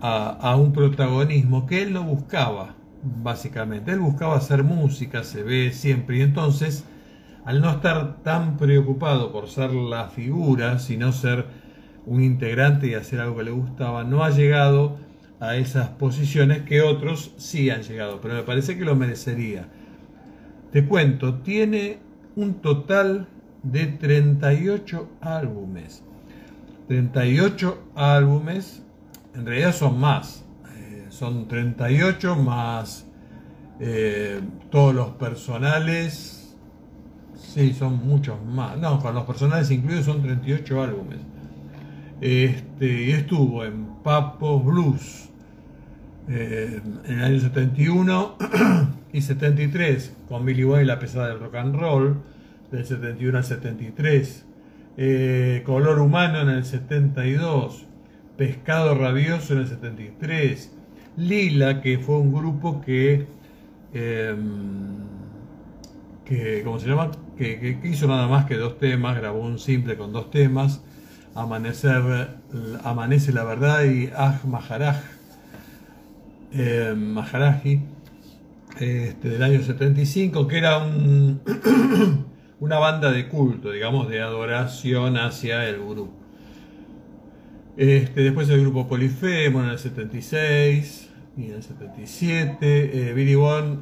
a, 0.00 0.28
a 0.28 0.56
un 0.56 0.72
protagonismo 0.72 1.66
que 1.66 1.82
él 1.82 1.92
no 1.92 2.04
buscaba, 2.04 2.74
básicamente. 3.02 3.92
Él 3.92 4.00
buscaba 4.00 4.36
hacer 4.36 4.62
música, 4.62 5.24
se 5.24 5.42
ve 5.42 5.72
siempre, 5.72 6.18
y 6.18 6.22
entonces, 6.22 6.84
al 7.44 7.60
no 7.60 7.70
estar 7.70 8.22
tan 8.22 8.56
preocupado 8.58 9.32
por 9.32 9.48
ser 9.48 9.72
la 9.72 10.08
figura, 10.08 10.78
sino 10.78 11.12
ser 11.12 11.61
un 12.06 12.22
integrante 12.22 12.88
y 12.88 12.94
hacer 12.94 13.20
algo 13.20 13.36
que 13.36 13.44
le 13.44 13.50
gustaba, 13.50 14.04
no 14.04 14.24
ha 14.24 14.30
llegado 14.30 14.96
a 15.40 15.56
esas 15.56 15.88
posiciones 15.88 16.62
que 16.62 16.82
otros 16.82 17.34
sí 17.36 17.70
han 17.70 17.82
llegado, 17.82 18.20
pero 18.20 18.34
me 18.34 18.42
parece 18.42 18.76
que 18.76 18.84
lo 18.84 18.94
merecería. 18.94 19.68
Te 20.70 20.86
cuento, 20.86 21.40
tiene 21.40 21.98
un 22.36 22.54
total 22.54 23.28
de 23.62 23.86
38 23.86 25.08
álbumes. 25.20 26.02
38 26.88 27.90
álbumes, 27.94 28.82
en 29.34 29.46
realidad 29.46 29.74
son 29.74 29.98
más, 29.98 30.44
eh, 30.76 31.06
son 31.10 31.48
38 31.48 32.36
más 32.36 33.06
eh, 33.84 34.40
todos 34.70 34.94
los 34.94 35.08
personales, 35.10 36.54
sí, 37.34 37.72
son 37.72 38.06
muchos 38.06 38.40
más, 38.44 38.78
no, 38.78 39.00
con 39.00 39.12
los 39.12 39.24
personales 39.24 39.72
incluidos 39.72 40.04
son 40.04 40.22
38 40.22 40.82
álbumes. 40.82 41.18
Este, 42.22 43.10
estuvo 43.10 43.64
en 43.64 43.84
Papos 44.04 44.64
Blues 44.64 45.28
en 46.28 47.00
el 47.04 47.20
año 47.20 47.40
71 47.40 48.36
y 49.12 49.20
73 49.20 50.16
con 50.28 50.46
Billy 50.46 50.62
Boy 50.62 50.84
La 50.84 51.00
pesada 51.00 51.30
del 51.30 51.40
rock 51.40 51.56
and 51.56 51.74
roll 51.74 52.22
del 52.70 52.86
71 52.86 53.38
al 53.38 53.42
73 53.42 54.46
eh, 54.98 55.62
Color 55.66 55.98
humano 55.98 56.42
en 56.42 56.50
el 56.50 56.64
72 56.64 57.86
Pescado 58.36 58.94
rabioso 58.94 59.54
en 59.54 59.58
el 59.58 59.66
73 59.66 60.76
Lila 61.16 61.80
que 61.80 61.98
fue 61.98 62.18
un 62.18 62.32
grupo 62.32 62.80
que 62.82 63.26
em, 63.94 64.38
que 66.24 66.62
¿cómo 66.62 66.78
se 66.78 66.86
llama? 66.88 67.10
Que, 67.36 67.80
hizo 67.82 68.06
nada 68.06 68.28
más 68.28 68.44
que 68.44 68.54
dos 68.54 68.78
temas 68.78 69.16
grabó 69.16 69.40
un 69.40 69.58
simple 69.58 69.96
con 69.96 70.12
dos 70.12 70.30
temas 70.30 70.84
Amanecer 71.34 72.28
Amanece 72.84 73.32
la 73.32 73.44
verdad 73.44 73.84
y 73.84 74.10
Ah 74.14 74.38
Maharaj 74.44 74.96
eh, 76.54 76.94
este, 78.78 79.28
del 79.28 79.42
año 79.42 79.62
75, 79.62 80.46
que 80.46 80.58
era 80.58 80.78
un, 80.78 81.40
una 82.60 82.78
banda 82.78 83.10
de 83.12 83.28
culto, 83.28 83.70
digamos, 83.70 84.08
de 84.08 84.20
adoración 84.20 85.16
hacia 85.16 85.68
el 85.68 85.80
gurú. 85.80 86.10
Este, 87.76 88.22
después 88.22 88.48
el 88.50 88.60
grupo 88.60 88.86
Polifemo 88.86 89.62
en 89.62 89.70
el 89.70 89.78
76 89.78 91.10
y 91.36 91.46
en 91.46 91.54
el 91.54 91.62
77, 91.62 92.58
eh, 92.60 93.12
Billy 93.14 93.34
One 93.34 93.78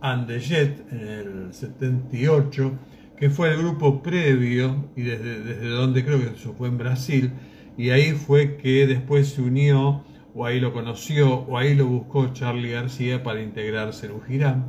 and 0.00 0.26
the 0.26 0.40
Jet 0.40 0.92
en 0.92 1.08
el 1.46 1.54
78, 1.54 2.72
que 3.18 3.30
fue 3.30 3.50
el 3.50 3.58
grupo 3.58 4.02
previo 4.02 4.90
y 4.96 5.02
desde, 5.02 5.40
desde 5.40 5.68
donde 5.68 6.04
creo 6.04 6.20
que 6.20 6.36
eso 6.36 6.54
fue 6.54 6.68
en 6.68 6.78
Brasil, 6.78 7.32
y 7.76 7.90
ahí 7.90 8.12
fue 8.12 8.56
que 8.56 8.86
después 8.86 9.28
se 9.28 9.42
unió 9.42 10.02
o 10.34 10.46
ahí 10.46 10.60
lo 10.60 10.72
conoció, 10.72 11.40
o 11.40 11.58
ahí 11.58 11.74
lo 11.74 11.86
buscó 11.86 12.32
Charlie 12.32 12.70
García 12.70 13.22
para 13.22 13.42
integrar 13.42 13.92
Cerú 13.92 14.20
Girán. 14.20 14.66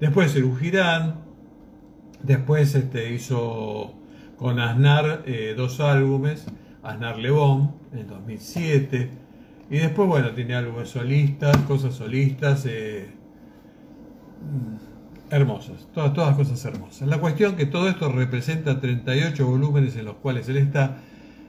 Después 0.00 0.32
Cerú 0.32 0.56
Girán, 0.56 1.16
después 2.22 2.74
este, 2.74 3.12
hizo 3.12 3.94
con 4.36 4.58
Aznar 4.60 5.22
eh, 5.26 5.54
dos 5.56 5.80
álbumes, 5.80 6.46
Aznar 6.82 7.18
Lebón 7.18 7.72
en 7.92 8.06
2007, 8.06 9.10
y 9.70 9.78
después, 9.78 10.08
bueno, 10.08 10.30
tiene 10.30 10.54
álbumes 10.54 10.88
solistas, 10.88 11.56
cosas 11.58 11.94
solistas, 11.94 12.64
eh, 12.66 13.08
hermosas, 15.30 15.88
todas, 15.94 16.12
todas 16.12 16.36
cosas 16.36 16.64
hermosas. 16.64 17.08
La 17.08 17.18
cuestión 17.18 17.56
que 17.56 17.66
todo 17.66 17.88
esto 17.88 18.10
representa 18.10 18.80
38 18.80 19.46
volúmenes 19.46 19.96
en 19.96 20.04
los 20.04 20.16
cuales 20.16 20.48
él 20.48 20.58
está, 20.58 20.98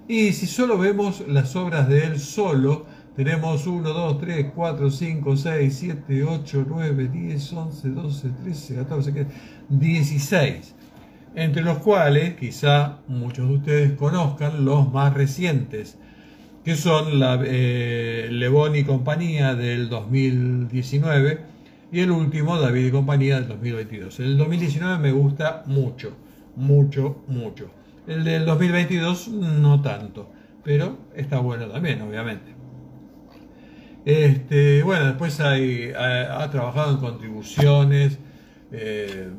y 0.08 0.34
si 0.34 0.46
solo 0.46 0.78
vemos 0.78 1.24
las 1.28 1.56
obras 1.56 1.88
de 1.88 2.06
él 2.06 2.20
solo, 2.20 2.86
tenemos 3.16 3.66
1, 3.66 3.90
2, 3.90 4.20
3, 4.20 4.48
4, 4.54 4.92
5, 4.92 5.38
6, 5.38 5.78
7, 5.80 6.24
8, 6.24 6.66
9, 6.68 7.08
10, 7.08 7.54
11, 7.54 7.90
12, 7.90 8.30
13, 8.44 8.76
14, 8.76 9.28
16. 9.70 10.76
Entre 11.34 11.64
los 11.64 11.80
cuales 11.80 12.36
quizá 12.36 13.00
muchos 13.08 13.48
de 13.48 13.56
ustedes 13.56 13.92
conozcan 13.94 14.64
los 14.64 14.92
más 14.92 15.14
recientes, 15.14 15.98
que 16.64 16.76
son 16.76 17.20
la 17.20 17.40
eh, 17.44 18.30
y 18.76 18.84
compañía 18.84 19.56
del 19.56 19.90
2019 19.90 21.55
y 21.92 22.00
el 22.00 22.12
último 22.12 22.60
David 22.60 22.88
y 22.88 22.92
compañía 22.92 23.36
del 23.36 23.48
2022. 23.48 24.20
El 24.20 24.38
2019 24.38 24.98
me 24.98 25.12
gusta 25.12 25.64
mucho, 25.68 26.14
mucho, 26.56 27.24
mucho. 27.28 27.70
El 28.08 28.24
del 28.24 28.46
2022 28.46 29.30
no 29.30 29.82
tanto, 29.82 30.32
pero 30.64 30.98
está 31.16 31.40
bueno 31.40 31.68
también, 31.68 32.02
obviamente. 32.02 32.54
Este, 34.06 34.84
bueno, 34.84 35.06
después 35.06 35.40
hay, 35.40 35.92
ha, 35.98 36.48
trabajado 36.52 36.92
en 36.92 36.98
contribuciones, 36.98 38.20
eh, 38.72 39.30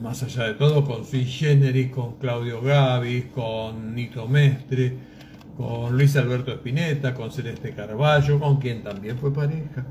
más 0.00 0.22
allá 0.22 0.44
de 0.44 0.54
todo, 0.54 0.84
con 0.84 1.04
Sui 1.04 1.24
Generis, 1.24 1.90
con 1.90 2.16
Claudio 2.18 2.62
Gavis, 2.62 3.24
con 3.34 3.96
Nito 3.96 4.28
Mestre, 4.28 4.96
con 5.56 5.96
Luis 5.96 6.14
Alberto 6.16 6.52
Espineta, 6.52 7.12
con 7.14 7.32
Celeste 7.32 7.72
Carballo, 7.72 8.38
con 8.38 8.60
quien 8.60 8.84
también 8.84 9.18
fue 9.18 9.32
pareja. 9.34 9.84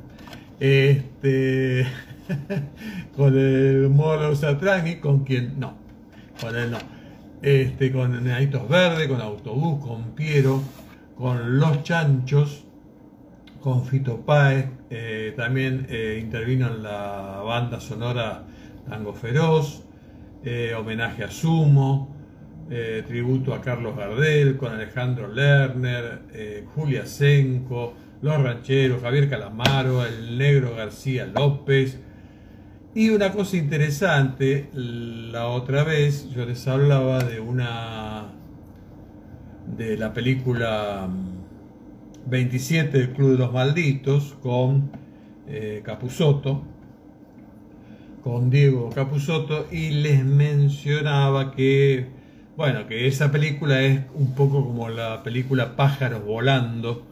Este, 0.60 1.86
con 3.16 3.38
el 3.38 3.90
Moro 3.90 4.36
Satrani, 4.36 4.96
con 4.96 5.24
quien 5.24 5.60
no, 5.60 5.76
con 6.42 6.56
él 6.56 6.72
no. 6.72 6.78
Este, 7.42 7.92
con 7.92 8.24
Nenitos 8.24 8.68
Verde, 8.68 9.08
con 9.08 9.22
Autobús, 9.22 9.86
con 9.86 10.16
Piero, 10.16 10.62
con 11.16 11.60
Los 11.60 11.84
Chanchos, 11.84 12.66
con 13.62 13.86
Fito 13.86 14.22
Páez, 14.22 14.66
eh, 14.90 15.34
también 15.38 15.86
eh, 15.90 16.20
intervino 16.20 16.68
en 16.68 16.82
la 16.82 17.42
banda 17.46 17.80
sonora 17.80 18.44
Tango 18.90 19.14
Feroz, 19.14 19.84
eh, 20.44 20.74
homenaje 20.74 21.24
a 21.24 21.30
Sumo, 21.30 22.16
tributo 23.08 23.54
a 23.54 23.62
Carlos 23.62 23.96
Gardel, 23.96 24.58
con 24.58 24.74
Alejandro 24.74 25.30
Lerner, 25.32 26.66
Julia 26.76 27.06
Senco, 27.06 27.94
Los 28.22 28.42
Rancheros, 28.42 29.04
Javier 29.04 29.30
Calamaro, 29.30 30.04
el 30.04 30.38
negro 30.38 30.76
García 30.76 31.28
López. 31.28 32.00
Y 32.96 33.10
una 33.10 33.32
cosa 33.32 33.58
interesante, 33.58 34.70
la 34.74 35.48
otra 35.48 35.84
vez 35.84 36.28
yo 36.32 36.44
les 36.46 36.68
hablaba 36.68 37.24
de 37.24 37.40
una 37.40 38.34
de 39.68 39.98
la 39.98 40.14
película 40.14 41.08
27 42.26 42.98
del 42.98 43.12
Club 43.12 43.34
de 43.34 43.38
los 43.38 43.54
Malditos 43.54 44.36
con 44.42 44.90
eh, 45.48 45.84
Capusotto, 45.86 46.64
con 48.24 48.50
Diego 48.50 48.90
Capusotto, 48.90 49.68
y 49.72 49.92
les 49.92 50.26
mencionaba 50.26 51.52
que, 51.52 52.08
bueno, 52.56 52.88
que 52.88 53.06
esa 53.06 53.32
película 53.32 53.80
es 53.84 54.02
un 54.16 54.34
poco 54.34 54.66
como 54.66 54.90
la 54.90 55.22
película 55.22 55.76
Pájaros 55.76 56.26
Volando 56.26 57.04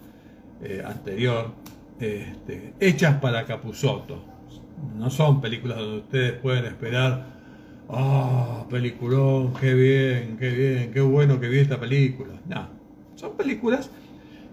eh, 0.62 0.84
anterior, 0.86 1.54
este, 2.00 2.74
hechas 2.80 3.20
para 3.20 3.46
Capusotto. 3.46 4.24
No 4.98 5.10
son 5.10 5.42
películas 5.42 5.78
donde 5.78 5.98
ustedes 6.00 6.34
pueden 6.34 6.66
esperar, 6.66 7.26
ah, 7.90 8.66
peliculón, 8.70 9.54
qué 9.54 9.74
bien, 9.74 10.38
qué 10.38 10.50
bien, 10.50 10.92
qué 10.92 11.02
bueno 11.02 11.40
que 11.40 11.48
vi 11.48 11.60
esta 11.60 11.80
película. 11.80 12.34
No, 12.48 12.68
son 13.16 13.36
películas 13.38 13.90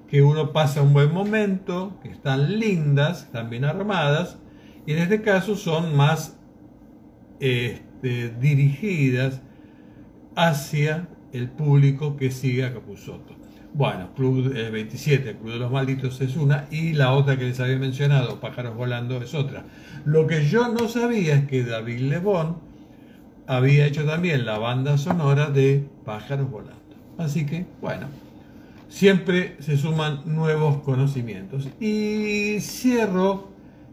que 0.09 0.23
uno 0.23 0.53
pasa 0.53 0.83
un 0.83 0.93
buen 0.93 1.12
momento, 1.12 1.99
que 2.03 2.11
están 2.11 2.59
lindas, 2.59 3.25
están 3.25 3.49
bien 3.49 3.65
armadas, 3.65 4.37
y 4.87 4.93
en 4.93 4.99
este 4.99 5.23
caso 5.23 5.57
son 5.57 5.97
más 5.97 6.37
este, 7.41 8.29
dirigidas 8.38 9.41
hacia 10.37 11.09
el 11.33 11.48
público 11.48 12.17
que 12.17 12.31
sigue 12.31 12.65
a 12.65 12.75
Capusotto. 12.75 13.42
Bueno, 13.75 14.10
Club 14.14 14.52
27, 14.52 15.31
el 15.31 15.37
Club 15.37 15.52
de 15.52 15.58
los 15.58 15.73
Malditos 15.73 16.20
es 16.20 16.37
una, 16.37 16.66
y 16.70 16.92
la 16.92 17.12
otra 17.12 17.38
que 17.38 17.44
les 17.44 17.58
había 17.58 17.79
mencionado, 17.79 18.38
Pájaros 18.38 18.77
Volando, 18.77 19.23
es 19.23 19.33
otra. 19.33 19.64
Lo 20.04 20.27
que 20.27 20.44
yo 20.46 20.68
no 20.68 20.88
sabía 20.88 21.37
es 21.37 21.46
que 21.46 21.64
David 21.64 22.00
Lebón 22.00 22.56
había 23.46 23.87
hecho 23.87 24.04
también 24.04 24.44
la 24.44 24.58
banda 24.58 24.98
sonora 24.98 25.48
de 25.48 25.87
Pájaros 26.04 26.50
Volando. 26.50 26.83
Así 27.16 27.46
que, 27.46 27.64
bueno, 27.81 28.08
siempre 28.90 29.56
se 29.60 29.79
suman 29.79 30.20
nuevos 30.27 30.83
conocimientos. 30.83 31.66
Y 31.81 32.60
cierro 32.60 33.48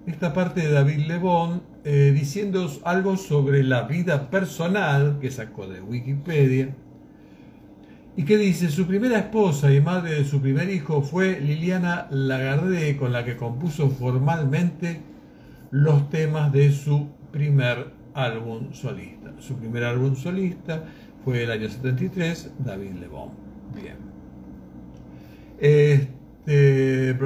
esta 0.07 0.33
parte 0.33 0.59
de 0.59 0.71
David 0.71 1.07
Lebón 1.07 1.61
eh, 1.85 2.11
diciendo 2.13 2.69
algo 2.83 3.15
sobre 3.15 3.63
la 3.63 3.83
vida 3.83 4.29
personal 4.29 5.19
que 5.21 5.31
sacó 5.31 5.67
de 5.67 5.79
Wikipedia 5.79 6.75
y 8.19 8.25
que 8.25 8.37
dice 8.37 8.69
su 8.69 8.85
primera 8.85 9.17
esposa 9.17 9.73
y 9.73 9.79
madre 9.79 10.15
de 10.15 10.25
su 10.25 10.41
primer 10.41 10.69
hijo 10.69 11.01
fue 11.01 11.39
Liliana 11.39 12.05
Lagardé 12.11 12.97
con 12.97 13.13
la 13.13 13.23
que 13.23 13.37
compuso 13.37 13.89
formalmente 13.91 14.99
los 15.71 16.09
temas 16.09 16.51
de 16.51 16.69
su 16.73 17.07
primer 17.31 17.93
álbum 18.13 18.73
solista. 18.73 19.31
Su 19.39 19.55
primer 19.55 19.85
álbum 19.85 20.17
solista 20.17 20.83
fue 21.23 21.43
el 21.43 21.51
año 21.51 21.69
73, 21.69 22.55
David 22.59 22.95
Lebón. 22.99 23.29
Bien. 23.73 23.95
Este. 25.57 27.17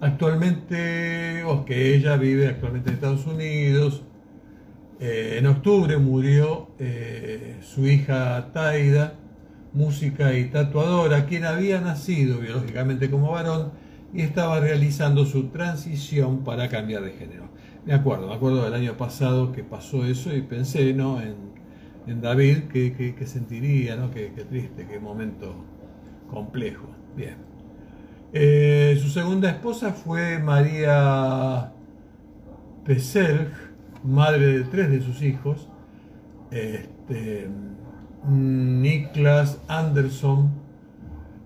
Actualmente, 0.00 1.44
o 1.44 1.64
que 1.64 1.94
ella 1.94 2.16
vive 2.16 2.48
actualmente 2.48 2.88
en 2.88 2.94
Estados 2.96 3.28
Unidos. 3.28 4.02
Eh, 5.04 5.38
en 5.38 5.46
octubre 5.46 5.98
murió 5.98 6.68
eh, 6.78 7.56
su 7.60 7.88
hija 7.88 8.52
Taida, 8.52 9.14
música 9.72 10.32
y 10.38 10.44
tatuadora, 10.44 11.26
quien 11.26 11.44
había 11.44 11.80
nacido 11.80 12.38
biológicamente 12.38 13.10
como 13.10 13.32
varón 13.32 13.72
y 14.14 14.22
estaba 14.22 14.60
realizando 14.60 15.26
su 15.26 15.48
transición 15.48 16.44
para 16.44 16.68
cambiar 16.68 17.02
de 17.02 17.14
género. 17.14 17.48
Me 17.84 17.94
acuerdo, 17.94 18.28
me 18.28 18.34
acuerdo 18.34 18.62
del 18.62 18.74
año 18.74 18.96
pasado 18.96 19.50
que 19.50 19.64
pasó 19.64 20.04
eso 20.04 20.32
y 20.32 20.42
pensé 20.42 20.94
¿no? 20.94 21.20
en, 21.20 22.20
David, 22.20 22.68
qué, 22.72 23.16
sentiría, 23.26 23.96
¿no? 23.96 24.12
Qué, 24.12 24.30
triste, 24.48 24.86
qué 24.86 25.00
momento 25.00 25.52
complejo. 26.30 26.86
Bien. 27.16 27.38
Eh, 28.32 28.96
su 29.02 29.08
segunda 29.08 29.50
esposa 29.50 29.92
fue 29.92 30.38
María 30.38 31.72
Peserg, 32.84 33.71
madre 34.04 34.58
de 34.58 34.64
tres 34.64 34.90
de 34.90 35.00
sus 35.00 35.22
hijos. 35.22 35.68
Este, 36.50 37.48
Niklas 38.28 39.60
Anderson, 39.68 40.52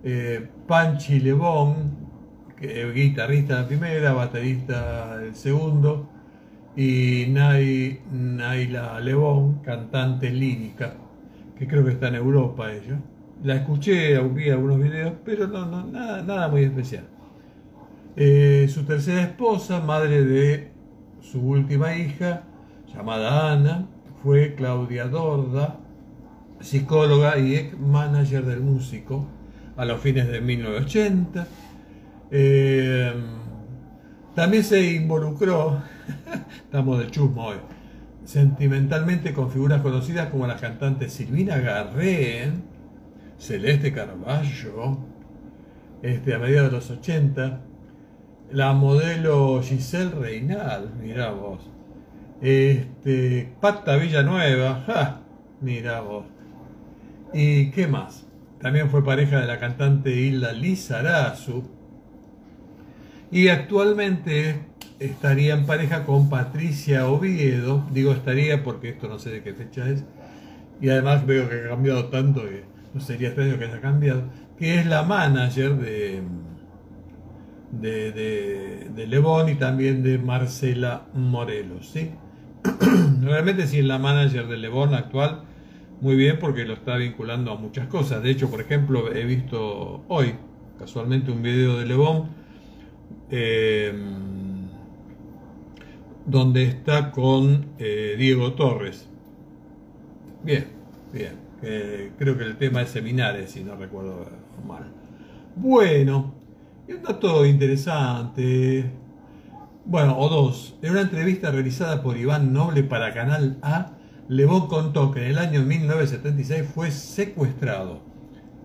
eh, 0.04 0.48
Panchi 0.66 1.20
Lebón, 1.20 2.07
guitarrista 2.94 3.61
la 3.61 3.68
primera, 3.68 4.12
baterista 4.12 5.22
el 5.22 5.34
segundo, 5.34 6.09
y 6.76 7.26
Nay, 7.30 8.00
Naila 8.12 9.00
Lebón, 9.00 9.61
cantante 9.62 10.30
lírica, 10.30 10.94
que 11.59 11.66
creo 11.66 11.84
que 11.84 11.92
está 11.92 12.09
en 12.09 12.16
Europa 12.16 12.72
ella. 12.72 12.98
La 13.42 13.57
escuché, 13.57 14.18
vi 14.20 14.50
algunos 14.50 14.78
videos, 14.78 15.14
pero 15.24 15.46
no, 15.46 15.66
no 15.66 15.86
nada, 15.86 16.22
nada 16.22 16.48
muy 16.48 16.64
especial. 16.64 17.04
Eh, 18.16 18.66
su 18.68 18.84
tercera 18.84 19.22
esposa, 19.22 19.80
madre 19.80 20.24
de 20.24 20.70
su 21.21 21.41
última 21.41 21.95
hija, 21.97 22.45
llamada 22.95 23.53
Ana, 23.53 23.87
fue 24.23 24.55
Claudia 24.55 25.07
Dorda, 25.07 25.79
psicóloga 26.61 27.39
y 27.39 27.55
ex 27.55 27.79
manager 27.79 28.45
del 28.45 28.61
músico 28.61 29.27
a 29.77 29.85
los 29.85 30.01
fines 30.01 30.29
de 30.29 30.41
1980. 30.41 31.47
Eh, 32.31 33.12
también 34.35 34.64
se 34.64 34.83
involucró, 34.93 35.83
estamos 36.64 36.99
de 36.99 37.11
chusmo 37.11 37.47
hoy, 37.47 37.57
sentimentalmente 38.25 39.33
con 39.33 39.51
figuras 39.51 39.81
conocidas 39.81 40.29
como 40.31 40.47
la 40.47 40.57
cantante 40.57 41.09
Silvina 41.09 41.59
Garré, 41.59 42.51
Celeste 43.39 43.93
Carballo, 43.93 44.99
este, 46.03 46.35
a 46.35 46.39
mediados 46.39 46.71
de 46.71 46.77
los 46.77 46.91
80, 46.91 47.61
la 48.51 48.72
modelo 48.72 49.61
Giselle 49.62 50.11
Reinal, 50.11 50.90
mira 51.01 51.30
vos, 51.30 51.61
este, 52.40 53.53
Pata 53.61 53.97
Villanueva, 53.97 54.84
ja, 54.86 55.20
mira 55.61 56.01
vos, 56.01 56.24
y 57.32 57.70
qué 57.70 57.86
más, 57.86 58.26
también 58.61 58.90
fue 58.90 59.05
pareja 59.05 59.40
de 59.40 59.47
la 59.47 59.59
cantante 59.59 60.14
Hilda 60.14 60.53
Lizarazu, 60.53 61.64
y 63.30 63.49
actualmente 63.49 64.61
estaría 65.01 65.55
en 65.55 65.66
pareja 65.66 66.05
con 66.05 66.30
Patricia 66.30 67.09
Oviedo, 67.09 67.84
digo 67.92 68.12
estaría 68.12 68.62
porque 68.62 68.90
esto 68.90 69.09
no 69.09 69.18
sé 69.18 69.30
de 69.30 69.42
qué 69.42 69.53
fecha 69.55 69.88
es, 69.88 70.05
y 70.80 70.88
además 70.90 71.26
veo 71.26 71.49
que 71.49 71.57
ha 71.57 71.68
cambiado 71.70 72.07
tanto 72.07 72.42
que 72.42 72.64
no 72.94 73.01
sería 73.01 73.28
extraño 73.28 73.59
que 73.59 73.64
haya 73.64 73.80
cambiado, 73.80 74.22
que 74.59 74.78
es 74.78 74.86
la 74.86 75.03
manager 75.03 75.76
de, 75.76 76.22
de, 77.81 78.12
de, 78.12 79.51
y 79.51 79.55
también 79.57 80.03
de 80.03 80.18
Marcela 80.18 81.07
Morelos. 81.14 81.89
¿sí? 81.89 82.11
Realmente 83.22 83.66
sí 83.66 83.79
es 83.79 83.85
la 83.85 83.99
manager 83.99 84.47
de 84.49 84.57
Lebón 84.57 84.95
actual, 84.95 85.43
muy 86.01 86.16
bien 86.16 86.39
porque 86.39 86.64
lo 86.64 86.74
está 86.74 86.97
vinculando 86.97 87.53
a 87.53 87.57
muchas 87.57 87.87
cosas. 87.89 88.22
De 88.22 88.31
hecho, 88.31 88.51
por 88.51 88.61
ejemplo, 88.61 89.12
he 89.14 89.24
visto 89.24 90.05
hoy, 90.09 90.35
casualmente, 90.79 91.31
un 91.31 91.43
video 91.43 91.79
de 91.79 91.87
Lebón 91.87 92.29
em, 93.31 94.66
donde 96.27 96.64
está 96.64 97.11
con 97.11 97.66
eh, 97.79 98.16
Diego 98.18 98.53
Torres. 98.55 99.09
Bien, 100.45 100.66
bien 101.12 101.47
creo 102.18 102.37
que 102.37 102.45
el 102.45 102.57
tema 102.57 102.83
es 102.83 102.91
seminares, 102.91 103.51
si 103.51 103.64
no 103.64 103.77
recuerdo 103.77 104.27
mal. 104.66 104.85
Bueno, 105.57 106.35
y 106.89 106.93
un 106.93 107.03
dato 107.03 107.45
interesante, 107.45 108.91
bueno, 109.84 110.18
o 110.18 110.28
dos. 110.28 110.76
En 110.82 110.93
una 110.93 111.03
entrevista 111.03 111.51
realizada 111.51 112.03
por 112.03 112.16
Iván 112.16 112.53
Noble 112.53 112.84
para 112.84 113.12
Canal 113.12 113.59
A, 113.62 113.93
Lebón 114.28 114.68
contó 114.68 115.11
que 115.11 115.24
en 115.24 115.30
el 115.32 115.39
año 115.39 115.62
1976 115.62 116.68
fue 116.74 116.91
secuestrado 116.91 118.01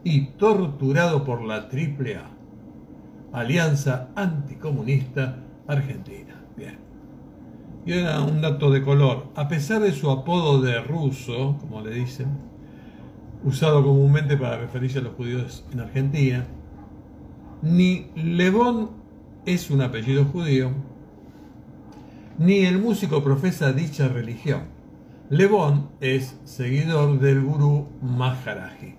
y 0.03 0.27
torturado 0.31 1.23
por 1.23 1.41
la 1.43 1.67
AAA, 1.71 2.29
Alianza 3.33 4.09
Anticomunista 4.15 5.37
Argentina. 5.67 6.35
Bien. 6.57 6.77
Y 7.85 7.93
era 7.93 8.21
un 8.21 8.41
dato 8.41 8.71
de 8.71 8.81
color. 8.81 9.27
A 9.35 9.47
pesar 9.47 9.81
de 9.81 9.91
su 9.91 10.09
apodo 10.09 10.61
de 10.61 10.79
ruso, 10.81 11.57
como 11.61 11.81
le 11.81 11.91
dicen, 11.91 12.27
usado 13.43 13.83
comúnmente 13.83 14.37
para 14.37 14.57
referirse 14.57 14.99
a 14.99 15.01
los 15.01 15.15
judíos 15.15 15.65
en 15.71 15.79
Argentina, 15.79 16.45
ni 17.61 18.07
Lebón 18.15 18.91
es 19.45 19.69
un 19.69 19.81
apellido 19.81 20.25
judío, 20.25 20.71
ni 22.37 22.65
el 22.65 22.79
músico 22.79 23.23
profesa 23.23 23.71
dicha 23.73 24.07
religión. 24.07 24.63
Lebón 25.29 25.89
es 26.01 26.37
seguidor 26.43 27.19
del 27.19 27.41
gurú 27.41 27.87
Maharaji, 28.01 28.95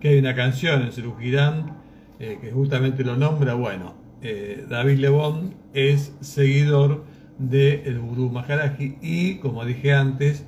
que 0.00 0.08
hay 0.08 0.18
una 0.18 0.34
canción 0.34 0.82
en 0.82 0.92
Serugirán 0.92 1.76
eh, 2.18 2.38
que 2.40 2.50
justamente 2.50 3.04
lo 3.04 3.16
nombra, 3.16 3.54
bueno, 3.54 3.94
eh, 4.22 4.66
David 4.68 4.98
Lebón 4.98 5.54
es 5.72 6.12
seguidor 6.20 7.04
del 7.38 8.00
gurú 8.00 8.30
Maharaji 8.30 8.96
y, 9.00 9.34
como 9.36 9.64
dije 9.64 9.94
antes, 9.94 10.44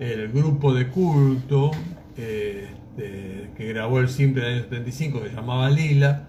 el 0.00 0.28
grupo 0.28 0.74
de 0.74 0.88
culto 0.88 1.70
este, 2.16 3.50
que 3.56 3.68
grabó 3.68 4.00
el 4.00 4.08
simple 4.08 4.42
en 4.42 4.48
el 4.48 4.54
año 4.54 4.64
75 4.64 5.22
que 5.22 5.28
se 5.28 5.34
llamaba 5.34 5.70
Lila, 5.70 6.28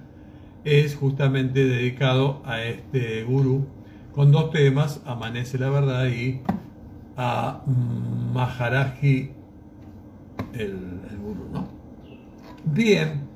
es 0.64 0.95
justamente 0.95 1.66
dedicado 1.66 2.41
a 2.45 2.62
este 2.64 3.24
gurú 3.24 3.68
con 4.14 4.32
dos 4.32 4.49
temas, 4.51 5.01
Amanece 5.05 5.60
la 5.60 5.70
Verdad 5.70 6.08
y 6.08 6.41
a 7.16 7.62
Maharaji 8.34 9.32
el, 10.53 11.01
el 11.12 11.18
gurú. 11.22 11.49
¿no? 11.53 11.68
Bien, 12.66 13.28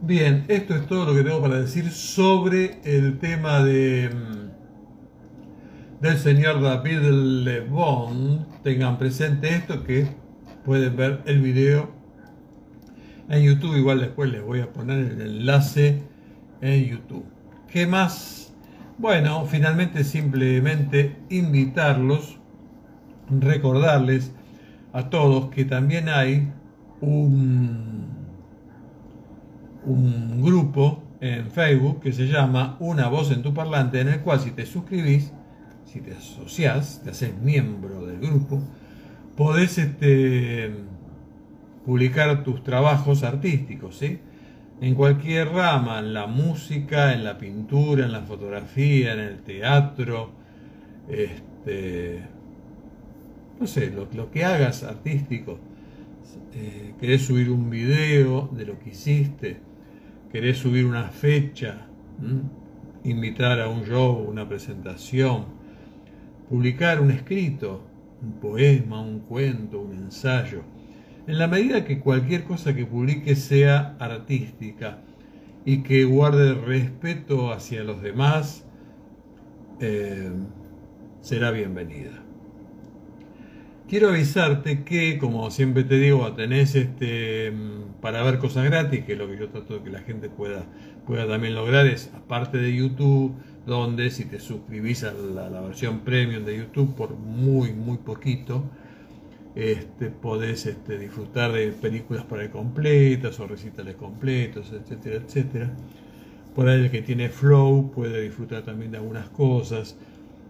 bien, 0.00 0.44
esto 0.46 0.76
es 0.76 0.86
todo 0.86 1.06
lo 1.06 1.14
que 1.14 1.24
tengo 1.24 1.42
para 1.42 1.60
decir 1.60 1.90
sobre 1.90 2.80
el 2.84 3.18
tema 3.18 3.62
de 3.64 4.08
mm, 4.08 6.00
del 6.00 6.16
señor 6.16 6.62
David 6.62 7.00
Le 7.00 7.60
Bon. 7.60 8.46
Tengan 8.62 8.98
presente 8.98 9.54
esto 9.54 9.84
que 9.84 10.06
pueden 10.64 10.96
ver 10.96 11.22
el 11.26 11.40
video 11.40 11.90
en 13.28 13.42
YouTube. 13.42 13.76
Igual 13.76 14.00
después 14.00 14.30
les 14.30 14.42
voy 14.42 14.60
a 14.60 14.72
poner 14.72 14.98
el 14.98 15.20
enlace 15.20 16.02
en 16.60 16.84
YouTube. 16.84 17.24
¿Qué 17.68 17.86
más? 17.86 18.52
Bueno, 18.98 19.46
finalmente 19.46 20.04
simplemente 20.04 21.16
invitarlos, 21.30 22.38
recordarles 23.30 24.32
a 24.92 25.08
todos 25.08 25.50
que 25.50 25.64
también 25.64 26.08
hay 26.08 26.52
un, 27.00 28.08
un 29.84 30.42
grupo 30.42 31.02
en 31.20 31.50
Facebook 31.50 32.00
que 32.00 32.12
se 32.12 32.26
llama 32.26 32.76
Una 32.80 33.08
voz 33.08 33.30
en 33.30 33.42
tu 33.42 33.54
parlante, 33.54 34.00
en 34.00 34.08
el 34.08 34.20
cual 34.20 34.40
si 34.40 34.50
te 34.50 34.66
suscribís, 34.66 35.32
si 35.84 36.00
te 36.00 36.12
asociás, 36.12 37.00
te 37.02 37.10
haces 37.10 37.36
miembro 37.38 38.06
del 38.06 38.20
grupo, 38.20 38.62
podés 39.36 39.78
este, 39.78 40.72
publicar 41.84 42.42
tus 42.44 42.62
trabajos 42.62 43.22
artísticos, 43.22 43.96
¿sí? 43.96 44.20
En 44.80 44.94
cualquier 44.94 45.48
rama, 45.48 45.98
en 45.98 46.14
la 46.14 46.26
música, 46.26 47.12
en 47.12 47.22
la 47.22 47.36
pintura, 47.36 48.06
en 48.06 48.12
la 48.12 48.22
fotografía, 48.22 49.12
en 49.12 49.20
el 49.20 49.38
teatro, 49.40 50.30
este, 51.06 52.22
no 53.58 53.66
sé, 53.66 53.90
lo, 53.90 54.30
que 54.30 54.42
hagas 54.42 54.82
artístico. 54.82 55.58
Eh, 56.54 56.94
querés 56.98 57.26
subir 57.26 57.50
un 57.50 57.68
video 57.68 58.48
de 58.52 58.64
lo 58.64 58.78
que 58.78 58.90
hiciste, 58.90 59.58
querés 60.32 60.56
subir 60.56 60.86
una 60.86 61.10
fecha, 61.10 61.86
invitar 63.04 63.60
a 63.60 63.68
un 63.68 63.84
show, 63.84 64.24
una 64.26 64.48
presentación, 64.48 65.44
publicar 66.48 67.02
un 67.02 67.10
escrito, 67.10 67.82
un 68.22 68.32
poema, 68.40 69.02
un 69.02 69.20
cuento, 69.20 69.78
un 69.80 69.92
ensayo, 69.92 70.62
en 71.30 71.38
la 71.38 71.46
medida 71.46 71.84
que 71.84 72.00
cualquier 72.00 72.42
cosa 72.42 72.74
que 72.74 72.84
publique 72.84 73.36
sea 73.36 73.94
artística 74.00 74.98
y 75.64 75.82
que 75.84 76.04
guarde 76.04 76.54
respeto 76.54 77.52
hacia 77.52 77.84
los 77.84 78.02
demás, 78.02 78.64
eh, 79.78 80.28
será 81.20 81.52
bienvenida. 81.52 82.24
Quiero 83.88 84.08
avisarte 84.08 84.82
que, 84.82 85.18
como 85.18 85.52
siempre 85.52 85.84
te 85.84 85.98
digo, 85.98 86.32
tenés 86.32 86.74
este 86.74 87.52
para 88.00 88.22
ver 88.24 88.38
cosas 88.38 88.64
gratis, 88.64 89.04
que 89.04 89.12
es 89.12 89.18
lo 89.18 89.28
que 89.28 89.38
yo 89.38 89.50
trato 89.50 89.74
de 89.74 89.84
que 89.84 89.90
la 89.90 90.00
gente 90.00 90.30
pueda, 90.30 90.64
pueda 91.06 91.28
también 91.28 91.54
lograr, 91.54 91.86
es 91.86 92.10
aparte 92.16 92.58
de 92.58 92.74
YouTube, 92.74 93.34
donde 93.66 94.10
si 94.10 94.24
te 94.24 94.40
suscribís 94.40 95.04
a 95.04 95.12
la, 95.12 95.60
versión 95.60 96.00
premium 96.00 96.44
de 96.44 96.56
YouTube 96.56 96.94
por 96.96 97.14
muy, 97.14 97.72
muy 97.72 97.98
poquito, 97.98 98.64
este, 99.54 100.10
podés 100.10 100.66
este, 100.66 100.98
disfrutar 100.98 101.52
de 101.52 101.72
películas 101.72 102.24
por 102.24 102.38
ahí 102.38 102.48
completas 102.48 103.38
o 103.40 103.46
recitales 103.46 103.96
completos, 103.96 104.72
etcétera, 104.72 105.16
etcétera. 105.16 105.70
Por 106.54 106.68
ahí 106.68 106.84
el 106.84 106.90
que 106.90 107.02
tiene 107.02 107.28
Flow 107.28 107.90
puede 107.92 108.22
disfrutar 108.22 108.62
también 108.62 108.92
de 108.92 108.98
algunas 108.98 109.28
cosas 109.30 109.96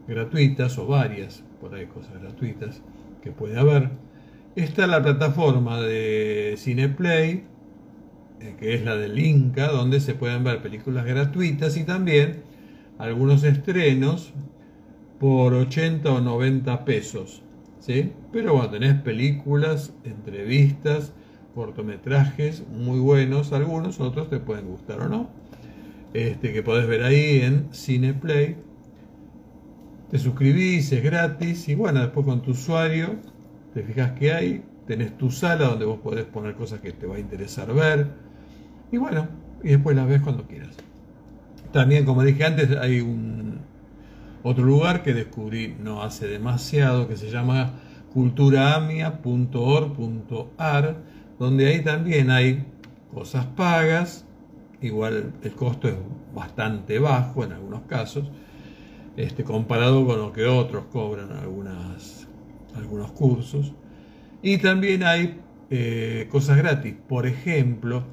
gratuitas 0.09 0.79
o 0.79 0.87
varias, 0.87 1.43
por 1.61 1.75
ahí 1.75 1.87
cosas 1.87 2.21
gratuitas 2.21 2.83
que 3.23 3.31
puede 3.33 3.59
haber. 3.59 3.91
Está 4.57 4.87
la 4.87 5.03
plataforma 5.03 5.81
de 5.81 6.55
Cineplay, 6.59 7.45
eh, 8.41 8.57
que 8.59 8.75
es 8.75 8.85
la 8.85 8.97
del 8.97 9.19
Inca, 9.19 9.69
donde 9.69 10.01
se 10.01 10.15
pueden 10.15 10.43
ver 10.43 10.63
películas 10.63 11.05
gratuitas 11.05 11.77
y 11.77 11.85
también 11.85 12.43
algunos 12.99 13.45
estrenos 13.45 14.33
por 15.19 15.55
80 15.55 16.11
o 16.11 16.21
90 16.21 16.85
pesos. 16.85 17.43
¿Sí? 17.81 18.13
Pero 18.33 18.55
bueno, 18.55 18.71
tenés 18.71 18.95
películas, 19.01 19.93
entrevistas, 20.05 21.13
cortometrajes 21.55 22.65
muy 22.69 23.01
buenos, 23.01 23.53
algunos, 23.53 24.01
otros 24.01 24.31
te 24.31 24.39
pueden 24.39 24.67
gustar 24.67 25.01
o 25.01 25.09
no. 25.09 25.29
Este, 26.15 26.53
que 26.53 26.63
podés 26.63 26.87
ver 26.87 27.03
ahí 27.03 27.41
en 27.43 27.69
Cineplay 27.73 28.57
te 30.11 30.19
suscribís, 30.19 30.91
es 30.91 31.05
gratis 31.05 31.69
y 31.69 31.77
bueno, 31.77 32.01
después 32.01 32.27
con 32.27 32.43
tu 32.43 32.51
usuario 32.51 33.15
te 33.75 33.85
fijas 33.85 34.13
que 34.19 34.33
hay, 34.33 34.65
tenés 34.87 35.17
tu 35.17 35.31
sala 35.31 35.67
donde 35.67 35.85
vos 35.85 36.01
podés 36.01 36.25
poner 36.25 36.57
cosas 36.57 36.81
que 36.81 36.91
te 36.91 37.07
va 37.07 37.15
a 37.15 37.21
interesar 37.21 37.73
ver 37.73 38.09
y 38.91 38.97
bueno, 38.97 39.29
y 39.63 39.69
después 39.69 39.95
las 39.95 40.09
ves 40.09 40.21
cuando 40.21 40.49
quieras. 40.49 40.77
También, 41.73 42.05
como 42.05 42.25
dije 42.25 42.45
antes, 42.45 42.77
hay 42.77 43.01
un 43.01 43.40
otro 44.43 44.65
lugar 44.65 45.03
que 45.03 45.13
descubrí 45.15 45.77
no 45.79 46.03
hace 46.03 46.27
demasiado 46.27 47.09
que 47.09 47.17
se 47.17 47.31
llama 47.31 47.75
culturaamia.org.ar, 48.13 50.97
donde 51.39 51.69
ahí 51.69 51.83
también 51.83 52.31
hay 52.31 52.65
cosas 53.13 53.47
pagas, 53.47 54.27
igual 54.81 55.33
el 55.43 55.53
costo 55.53 55.89
es 55.89 55.95
bastante 56.35 56.99
bajo 56.99 57.45
en 57.45 57.53
algunos 57.53 57.83
casos, 57.83 58.25
este, 59.17 59.45
comparado 59.45 60.07
con 60.07 60.19
lo 60.19 60.33
que 60.33 60.47
otros 60.47 60.85
cobran 60.93 61.31
algunos 61.33 63.11
cursos. 63.13 63.73
Y 64.43 64.59
también 64.59 65.03
hay 65.03 65.41
eh, 65.71 66.29
cosas 66.31 66.57
gratis. 66.57 66.95
Por 67.09 67.27
ejemplo, 67.27 68.05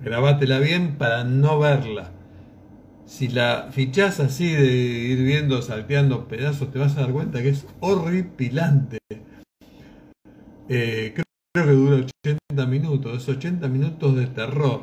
grabátela 0.00 0.58
bien 0.58 0.96
para 0.96 1.24
no 1.24 1.58
verla. 1.58 2.12
Si 3.06 3.28
la 3.28 3.68
fichás 3.70 4.20
así 4.20 4.52
de 4.52 4.66
ir 4.66 5.22
viendo, 5.24 5.62
salteando 5.62 6.28
pedazos, 6.28 6.70
te 6.70 6.78
vas 6.78 6.96
a 6.96 7.02
dar 7.02 7.12
cuenta 7.12 7.42
que 7.42 7.48
es 7.50 7.66
horripilante. 7.80 8.98
Eh, 10.68 11.14
creo 11.14 11.66
que 11.66 11.72
dura 11.72 11.96
80 11.96 12.66
minutos, 12.66 13.22
es 13.22 13.28
80 13.28 13.66
minutos 13.68 14.14
de 14.14 14.26
terror. 14.26 14.82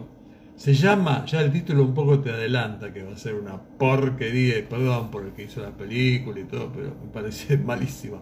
Se 0.56 0.74
llama, 0.74 1.26
ya 1.26 1.42
el 1.42 1.52
título 1.52 1.84
un 1.84 1.94
poco 1.94 2.20
te 2.20 2.32
adelanta 2.32 2.92
que 2.92 3.04
va 3.04 3.14
a 3.14 3.18
ser 3.18 3.36
una 3.36 3.62
porquería, 3.62 4.68
perdón 4.68 5.12
por 5.12 5.26
el 5.26 5.34
que 5.34 5.44
hizo 5.44 5.62
la 5.62 5.72
película 5.72 6.40
y 6.40 6.46
todo, 6.46 6.72
pero 6.74 6.96
me 7.04 7.12
parece 7.12 7.58
malísima. 7.66 8.22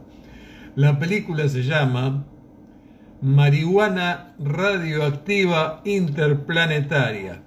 La 0.75 0.97
película 0.97 1.47
se 1.47 1.63
llama 1.63 2.25
Marihuana 3.23 4.33
Radioactiva 4.37 5.79
Interplanetaria. 5.85 7.41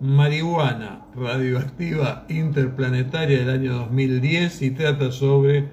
Marihuana 0.00 1.06
Radioactiva 1.14 2.24
Interplanetaria 2.28 3.38
del 3.38 3.50
año 3.50 3.74
2010 3.74 4.62
y 4.62 4.70
trata 4.72 5.12
sobre 5.12 5.68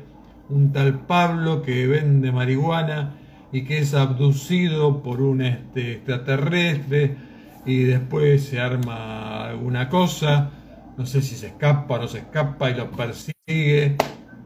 un 0.50 0.72
tal 0.72 1.00
Pablo 1.00 1.64
que 1.64 1.88
vende 1.88 2.32
marihuana 2.32 3.16
y 3.52 3.64
que 3.64 3.80
es 3.80 3.96
abducido 3.96 5.02
por 5.02 5.24
un 5.24 5.42
este, 5.42 5.94
extraterrestre 5.94 7.16
y 7.66 7.80
después 7.86 8.44
se 8.44 8.60
arma 8.60 9.48
alguna 9.48 9.90
cosa, 9.90 10.52
no 11.00 11.08
sé 11.08 11.24
si 11.24 11.34
se 11.34 11.48
escapa 11.48 11.96
o 11.96 11.98
no 11.98 12.08
se 12.08 12.20
escapa 12.20 12.70
y 12.70 12.76
lo 12.76 12.92
persigue 12.92 13.98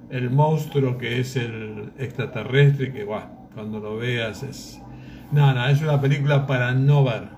el 0.10 0.30
monstruo 0.30 0.98
que 0.98 1.20
es 1.20 1.36
el 1.36 1.92
extraterrestre, 1.98 2.94
que 2.94 3.06
cuando 3.54 3.82
lo 3.82 3.98
veas 3.98 4.42
es... 4.44 4.82
No, 5.32 5.54
no, 5.54 5.66
es 5.68 5.82
una 5.82 6.02
película 6.02 6.46
para 6.46 6.74
no 6.74 7.06
ver. 7.06 7.30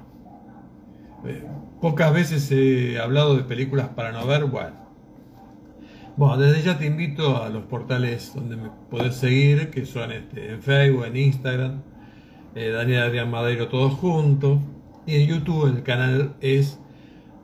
Eh, 1.26 1.44
pocas 1.80 2.12
veces 2.12 2.52
he 2.52 3.00
hablado 3.00 3.36
de 3.36 3.44
películas 3.44 3.90
para 3.90 4.12
no 4.12 4.26
ver, 4.26 4.46
bueno. 4.46 4.82
Bueno, 6.18 6.38
desde 6.38 6.64
ya 6.64 6.78
te 6.78 6.88
invito 6.88 7.44
a 7.44 7.50
los 7.50 7.64
portales 7.64 8.34
donde 8.34 8.56
me 8.56 8.70
podés 8.90 9.16
seguir, 9.16 9.70
que 9.70 9.86
son 9.86 10.12
este, 10.12 10.54
en 10.54 10.62
Facebook, 10.62 11.06
en 11.06 11.18
Instagram, 11.18 11.82
eh, 12.56 12.70
Daniel 12.70 13.04
Adrián 13.04 13.30
Madeiro, 13.30 13.68
todos 13.68 13.94
juntos. 13.94 14.60
Y 15.06 15.16
en 15.16 15.28
YouTube 15.28 15.68
el 15.68 15.84
canal 15.84 16.36
es 16.42 16.80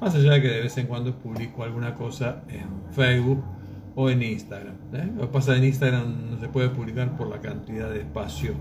más 0.00 0.14
allá 0.14 0.32
de 0.32 0.42
que 0.42 0.48
de 0.48 0.60
vez 0.60 0.76
en 0.78 0.86
cuando 0.86 1.14
publico 1.14 1.64
alguna 1.64 1.94
cosa 1.94 2.42
en 2.48 2.66
Facebook 2.92 3.42
o 3.94 4.10
en 4.10 4.22
Instagram. 4.22 4.74
¿eh? 4.92 5.10
Lo 5.16 5.22
que 5.22 5.28
pasa 5.28 5.56
en 5.56 5.64
Instagram 5.64 6.30
no 6.30 6.38
se 6.38 6.48
puede 6.48 6.68
publicar 6.68 7.16
por 7.16 7.28
la 7.28 7.40
cantidad 7.40 7.90
de 7.90 8.00
espacio 8.00 8.54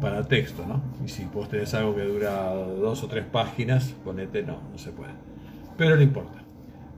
para 0.00 0.26
texto, 0.26 0.64
¿no? 0.66 0.82
Y 1.04 1.08
si 1.08 1.24
vos 1.24 1.48
tenés 1.48 1.74
algo 1.74 1.94
que 1.94 2.02
dura 2.02 2.52
dos 2.54 3.02
o 3.02 3.08
tres 3.08 3.24
páginas, 3.24 3.94
ponete 4.04 4.42
no, 4.42 4.60
no 4.70 4.78
se 4.78 4.90
puede. 4.92 5.12
Pero 5.76 5.96
no 5.96 6.02
importa. 6.02 6.42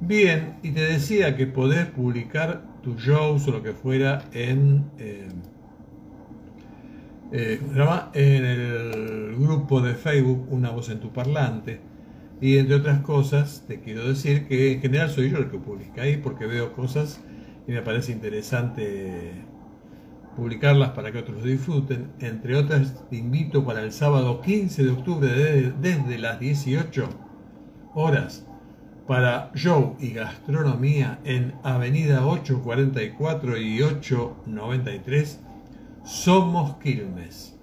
Bien, 0.00 0.56
y 0.62 0.70
te 0.70 0.80
decía 0.80 1.36
que 1.36 1.46
podés 1.46 1.86
publicar 1.86 2.62
tus 2.82 3.00
shows 3.02 3.46
o 3.46 3.52
lo 3.52 3.62
que 3.62 3.72
fuera 3.72 4.24
en, 4.32 4.90
eh, 4.98 5.28
eh, 7.32 7.60
en 8.14 8.44
el 8.44 9.36
grupo 9.36 9.80
de 9.80 9.94
Facebook 9.94 10.48
Una 10.50 10.70
voz 10.70 10.90
en 10.90 10.98
tu 11.00 11.12
parlante 11.12 11.80
y 12.42 12.58
entre 12.58 12.74
otras 12.74 13.02
cosas, 13.02 13.64
te 13.68 13.78
quiero 13.78 14.08
decir 14.08 14.48
que 14.48 14.72
en 14.72 14.80
general 14.80 15.08
soy 15.10 15.30
yo 15.30 15.38
el 15.38 15.48
que 15.48 15.58
publica 15.58 16.02
ahí 16.02 16.16
porque 16.16 16.44
veo 16.44 16.72
cosas 16.72 17.20
y 17.68 17.70
me 17.70 17.82
parece 17.82 18.10
interesante 18.10 19.44
publicarlas 20.36 20.90
para 20.90 21.12
que 21.12 21.18
otros 21.18 21.44
disfruten. 21.44 22.12
Entre 22.20 22.56
otras, 22.56 23.08
te 23.08 23.16
invito 23.16 23.64
para 23.64 23.82
el 23.82 23.92
sábado 23.92 24.40
15 24.40 24.84
de 24.84 24.90
octubre 24.90 25.28
desde, 25.80 26.18
las 26.18 26.40
18 26.40 27.08
horas 27.94 28.46
para 29.06 29.50
show 29.54 29.96
y 30.00 30.10
gastronomía 30.10 31.18
en 31.24 31.54
Avenida 31.62 32.26
844 32.26 33.58
y 33.58 33.82
893 33.82 35.40
Somos 36.04 36.76
Quilmes. 36.76 37.56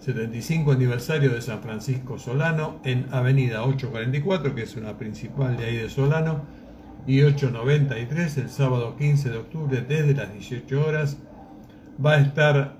75 0.00 0.72
aniversario 0.72 1.30
de 1.30 1.40
San 1.40 1.62
Francisco 1.62 2.18
Solano 2.18 2.78
en 2.84 3.06
Avenida 3.10 3.64
844, 3.64 4.54
que 4.54 4.62
es 4.62 4.76
una 4.76 4.98
principal 4.98 5.56
de 5.56 5.64
ahí 5.64 5.76
de 5.76 5.88
Solano, 5.88 6.42
y 7.06 7.22
893 7.22 8.36
el 8.38 8.50
sábado 8.50 8.96
15 8.96 9.30
de 9.30 9.38
octubre 9.38 9.80
desde 9.80 10.14
las 10.14 10.32
18 10.32 10.86
horas. 10.86 11.18
Va 12.02 12.14
a 12.14 12.20
estar 12.20 12.76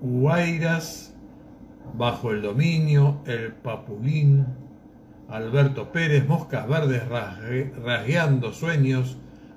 Guairas 0.00 1.14
bajo 1.94 2.32
el 2.32 2.42
dominio, 2.42 3.20
el 3.26 3.52
Papulín, 3.52 4.46
Alberto 5.28 5.90
Pérez, 5.90 6.26
Moscas 6.26 6.68
Verdes 6.68 7.02
rasgueando 7.08 8.52
sueños, 8.52 9.16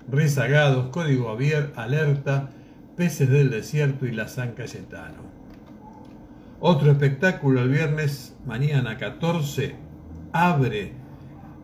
rezagados, 0.10 0.90
Código 0.90 1.30
Avier, 1.30 1.74
Alerta, 1.76 2.50
Peces 2.96 3.30
del 3.30 3.50
Desierto 3.50 4.06
y 4.06 4.12
la 4.12 4.28
San 4.28 4.54
Cayetano. 4.54 5.28
Otro 6.60 6.92
espectáculo 6.92 7.62
el 7.62 7.70
viernes, 7.70 8.36
mañana 8.46 8.98
14, 8.98 9.76
abre 10.32 10.94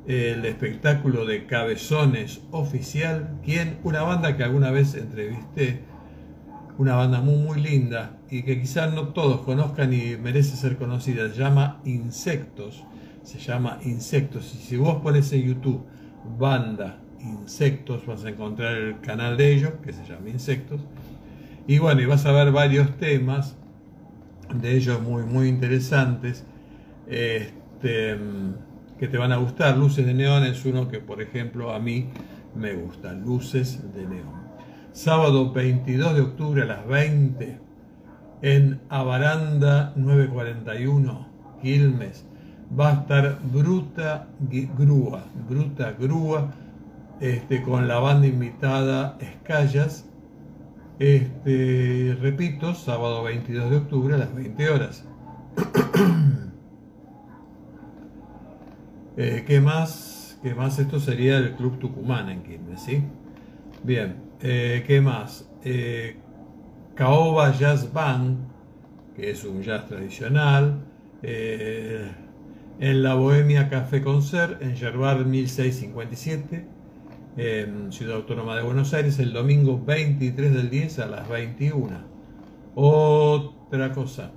el 0.06 0.46
espectáculo 0.46 1.26
de 1.26 1.46
Cabezones 1.46 2.42
Oficial, 2.52 3.40
quien 3.44 3.80
una 3.84 4.04
banda 4.04 4.36
que 4.36 4.44
alguna 4.44 4.70
vez 4.70 4.96
entrevisté, 4.96 5.93
una 6.78 6.96
banda 6.96 7.22
muy 7.22 7.38
muy 7.38 7.62
linda 7.62 8.18
y 8.30 8.44
que 8.44 8.60
quizás 8.60 8.94
no 8.94 9.10
todos 9.10 9.42
conozcan 9.42 9.94
y 9.94 10.18
merece 10.18 10.56
ser 10.56 10.78
conocida, 10.78 11.30
se 11.30 11.38
llama 11.38 11.80
Insectos 11.86 12.84
se 13.24 13.40
llama 13.40 13.80
Insectos. 13.84 14.54
Y 14.54 14.58
si 14.58 14.78
vos 14.78 15.02
pones 15.02 15.32
en 15.34 15.44
YouTube 15.44 15.84
banda 16.38 17.00
Insectos, 17.20 18.06
vas 18.06 18.26
a 18.26 18.30
encontrar 18.30 18.76
el 18.76 19.00
canal 19.00 19.38
de 19.38 19.54
ellos, 19.54 19.72
que 19.84 19.94
se 19.94 20.06
llama 20.06 20.30
Insectos. 20.30 20.82
Y 21.68 21.80
bueno, 21.80 22.02
y 22.02 22.06
vas 22.06 22.26
a 22.26 22.34
ver 22.34 22.52
varios 22.52 22.98
temas 22.98 23.56
de 24.54 24.76
ellos 24.76 25.02
muy, 25.02 25.24
muy 25.24 25.48
interesantes 25.48 26.44
este, 27.08 28.18
que 29.00 29.08
te 29.08 29.18
van 29.18 29.32
a 29.32 29.38
gustar. 29.38 29.78
Luces 29.78 30.06
de 30.06 30.14
neón 30.14 30.44
es 30.44 30.66
uno 30.66 30.90
que, 30.90 31.00
por 31.00 31.22
ejemplo, 31.22 31.74
a 31.74 31.80
mí 31.80 32.10
me 32.56 32.74
gusta. 32.74 33.14
Luces 33.14 33.82
de 33.94 34.06
neón. 34.06 34.43
Sábado 34.94 35.52
22 35.52 36.14
de 36.14 36.22
octubre 36.22 36.62
a 36.62 36.66
las 36.66 36.88
20 36.88 37.58
en 38.44 38.80
Abaranda 38.90 39.92
941, 39.96 41.28
Quilmes 41.64 42.28
va 42.80 42.90
a 42.90 42.94
estar 43.02 43.40
Bruta 43.52 44.28
Grúa, 44.78 45.26
Bruta 45.50 45.94
Grúa, 45.94 46.52
este, 47.20 47.64
con 47.64 47.88
la 47.88 47.98
banda 47.98 48.28
invitada 48.28 49.18
Escallas. 49.20 50.06
Este, 51.00 52.16
repito, 52.22 52.76
sábado 52.76 53.24
22 53.24 53.72
de 53.72 53.78
octubre 53.78 54.14
a 54.14 54.18
las 54.20 54.36
20 54.36 54.70
horas. 54.70 55.06
Eh, 59.16 59.44
¿Qué 59.46 59.62
más? 59.62 60.40
¿Qué 60.42 60.56
más? 60.56 60.80
Esto 60.80 61.00
sería 61.00 61.38
el 61.38 61.54
Club 61.54 61.78
Tucumán 61.78 62.30
en 62.30 62.42
Quilmes, 62.42 62.82
¿sí? 62.82 63.04
Bien, 63.84 64.16
eh, 64.44 64.84
¿qué 64.86 65.02
más? 65.02 65.50
Eh, 65.64 66.18
Caoba 66.96 67.52
Jazz 67.58 67.92
Band, 67.92 68.38
que 69.16 69.32
es 69.32 69.44
un 69.46 69.64
jazz 69.64 69.88
tradicional. 69.88 70.84
Eh, 71.24 72.12
en 72.80 73.04
la 73.04 73.16
Bohemia 73.16 73.70
Café 73.70 74.02
Concert, 74.02 74.62
en 74.62 74.76
Yerbar 74.76 75.26
1657, 75.26 76.66
en 77.38 77.92
Ciudad 77.94 78.18
Autónoma 78.18 78.58
de 78.58 78.64
Buenos 78.64 78.94
Aires, 78.94 79.20
el 79.20 79.32
domingo 79.32 79.82
23 79.84 80.54
del 80.54 80.70
10 80.70 81.00
a 81.00 81.06
las 81.08 81.30
21. 81.30 81.98
Otra 82.76 83.92
cosa, 83.94 84.32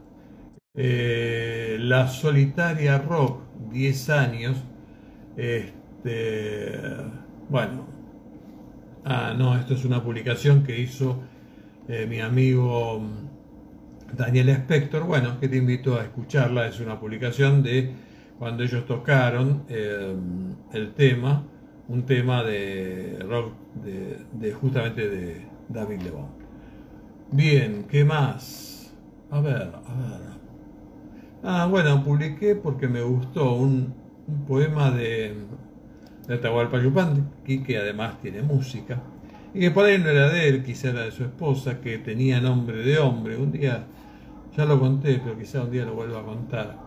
eh, 0.74 1.78
La 1.80 2.06
Solitaria 2.06 2.98
Rock, 2.98 3.40
10 3.72 4.10
años, 4.10 4.62
este, 5.36 6.78
bueno, 7.48 7.95
ah, 9.06 9.34
no, 9.36 9.56
esto 9.56 9.74
es 9.74 9.84
una 9.84 10.02
publicación 10.02 10.62
que 10.62 10.78
hizo 10.78 11.22
eh, 11.88 12.06
mi 12.06 12.20
amigo 12.20 13.00
Daniel 14.16 14.50
Spector, 14.50 15.04
bueno, 15.04 15.40
que 15.40 15.48
te 15.48 15.56
invito 15.56 15.98
a 15.98 16.02
escucharla, 16.02 16.66
es 16.66 16.80
una 16.80 16.98
publicación 17.00 17.62
de 17.62 17.92
cuando 18.38 18.62
ellos 18.62 18.86
tocaron 18.86 19.64
eh, 19.68 20.14
el 20.72 20.92
tema, 20.94 21.44
un 21.88 22.04
tema 22.04 22.42
de 22.42 23.18
rock 23.28 23.52
de, 23.82 24.52
justamente 24.52 25.08
de 25.08 25.46
David 25.68 26.02
Lebón. 26.02 26.28
Bien, 27.32 27.86
¿qué 27.88 28.04
más? 28.04 28.94
A 29.30 29.40
ver, 29.40 29.56
a 29.56 29.94
ver. 29.94 30.36
Ah, 31.42 31.66
bueno, 31.70 32.02
publiqué 32.04 32.56
porque 32.56 32.88
me 32.88 33.02
gustó 33.02 33.54
un, 33.54 33.94
poema 34.48 34.90
de, 34.90 35.34
de 36.26 36.34
Atahualpa 36.34 36.80
que 37.44 37.78
además 37.78 38.20
tiene 38.20 38.42
música, 38.42 39.00
y 39.54 39.60
que 39.60 39.70
por 39.70 39.86
ahí 39.86 39.98
no 39.98 40.10
era 40.10 40.28
de 40.28 40.48
él, 40.48 40.64
quizá 40.64 40.90
era 40.90 41.02
de 41.02 41.12
su 41.12 41.24
esposa, 41.24 41.80
que 41.80 41.98
tenía 41.98 42.40
nombre 42.40 42.78
de 42.78 42.98
hombre. 42.98 43.36
Un 43.36 43.52
día, 43.52 43.86
ya 44.56 44.64
lo 44.64 44.78
conté, 44.78 45.20
pero 45.22 45.38
quizá 45.38 45.62
un 45.62 45.70
día 45.70 45.84
lo 45.84 45.94
vuelva 45.94 46.20
a 46.20 46.24
contar 46.24 46.86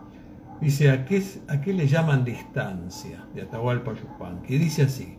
Dice, 0.60 0.90
¿a 0.90 1.06
qué, 1.06 1.22
¿a 1.48 1.60
qué 1.60 1.72
le 1.72 1.86
llaman 1.86 2.22
distancia? 2.22 3.24
De 3.34 3.42
Atahualpa 3.42 3.94
Yupanqui. 3.94 4.58
Dice 4.58 4.82
así, 4.82 5.16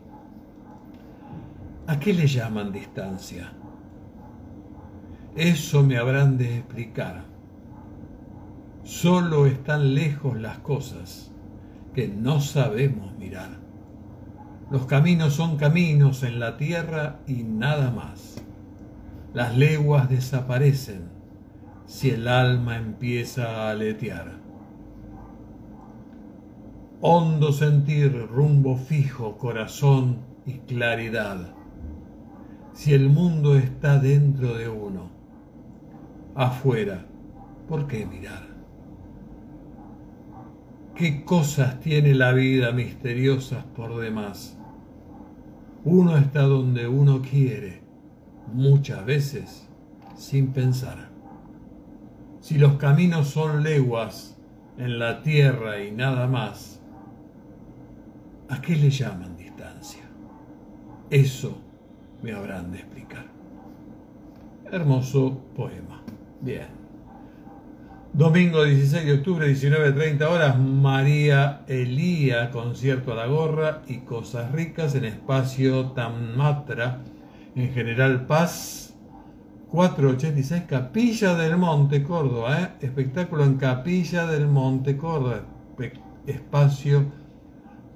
¿a 1.87 1.99
qué 1.99 2.13
le 2.13 2.27
llaman 2.27 2.71
distancia? 2.71 3.51
Eso 5.35 5.81
me 5.81 5.97
habrán 5.97 6.37
de 6.37 6.57
explicar. 6.57 7.23
Solo 8.83 9.47
están 9.47 9.95
lejos 9.95 10.39
las 10.39 10.59
cosas 10.59 11.31
que 11.95 12.07
no 12.07 12.39
sabemos 12.39 13.17
mirar. 13.17 13.60
Los 14.71 14.85
caminos 14.85 15.33
son 15.33 15.57
caminos 15.57 16.23
en 16.23 16.39
la 16.39 16.57
tierra 16.57 17.19
y 17.27 17.43
nada 17.43 17.91
más. 17.91 18.41
Las 19.33 19.55
leguas 19.55 20.09
desaparecen 20.09 21.09
si 21.85 22.09
el 22.09 22.27
alma 22.27 22.77
empieza 22.77 23.67
a 23.67 23.71
aletear 23.71 24.41
hondo 27.01 27.51
sentir, 27.51 28.27
rumbo 28.31 28.77
fijo, 28.77 29.37
corazón 29.37 30.19
y 30.45 30.59
claridad. 30.59 31.55
Si 32.73 32.93
el 32.93 33.09
mundo 33.09 33.55
está 33.55 33.97
dentro 33.97 34.53
de 34.53 34.69
uno, 34.69 35.09
afuera, 36.35 37.05
¿por 37.67 37.87
qué 37.87 38.05
mirar? 38.05 38.47
¿Qué 40.95 41.25
cosas 41.25 41.79
tiene 41.79 42.13
la 42.13 42.33
vida 42.33 42.71
misteriosas 42.71 43.63
por 43.75 43.99
demás? 43.99 44.60
Uno 45.83 46.17
está 46.17 46.41
donde 46.41 46.87
uno 46.87 47.21
quiere, 47.21 47.81
muchas 48.53 49.05
veces 49.05 49.67
sin 50.15 50.53
pensar. 50.53 51.09
Si 52.39 52.57
los 52.57 52.73
caminos 52.73 53.29
son 53.29 53.63
leguas 53.63 54.37
en 54.77 54.99
la 54.99 55.21
tierra 55.21 55.83
y 55.83 55.91
nada 55.91 56.27
más, 56.27 56.81
¿A 58.51 58.59
qué 58.59 58.75
le 58.75 58.89
llaman 58.89 59.37
distancia? 59.37 60.01
Eso 61.09 61.57
me 62.21 62.33
habrán 62.33 62.69
de 62.69 62.79
explicar. 62.79 63.25
Hermoso 64.69 65.37
poema. 65.55 66.03
Bien. 66.41 66.80
Domingo 68.13 68.65
16 68.65 69.05
de 69.05 69.13
octubre, 69.13 69.47
19.30 69.47 70.21
horas, 70.23 70.59
María 70.59 71.61
Elía, 71.67 72.51
concierto 72.51 73.13
a 73.13 73.15
la 73.15 73.25
gorra 73.25 73.83
y 73.87 73.99
cosas 73.99 74.51
ricas 74.51 74.95
en 74.95 75.05
espacio 75.05 75.91
Tamatra, 75.91 76.99
en 77.55 77.71
General 77.71 78.27
Paz, 78.27 78.93
486, 79.69 80.63
Capilla 80.67 81.35
del 81.35 81.55
Monte, 81.55 82.03
Córdoba, 82.03 82.61
¿eh? 82.61 82.69
espectáculo 82.81 83.45
en 83.45 83.55
Capilla 83.55 84.27
del 84.27 84.45
Monte, 84.45 84.97
Córdoba, 84.97 85.45
espacio 86.27 87.05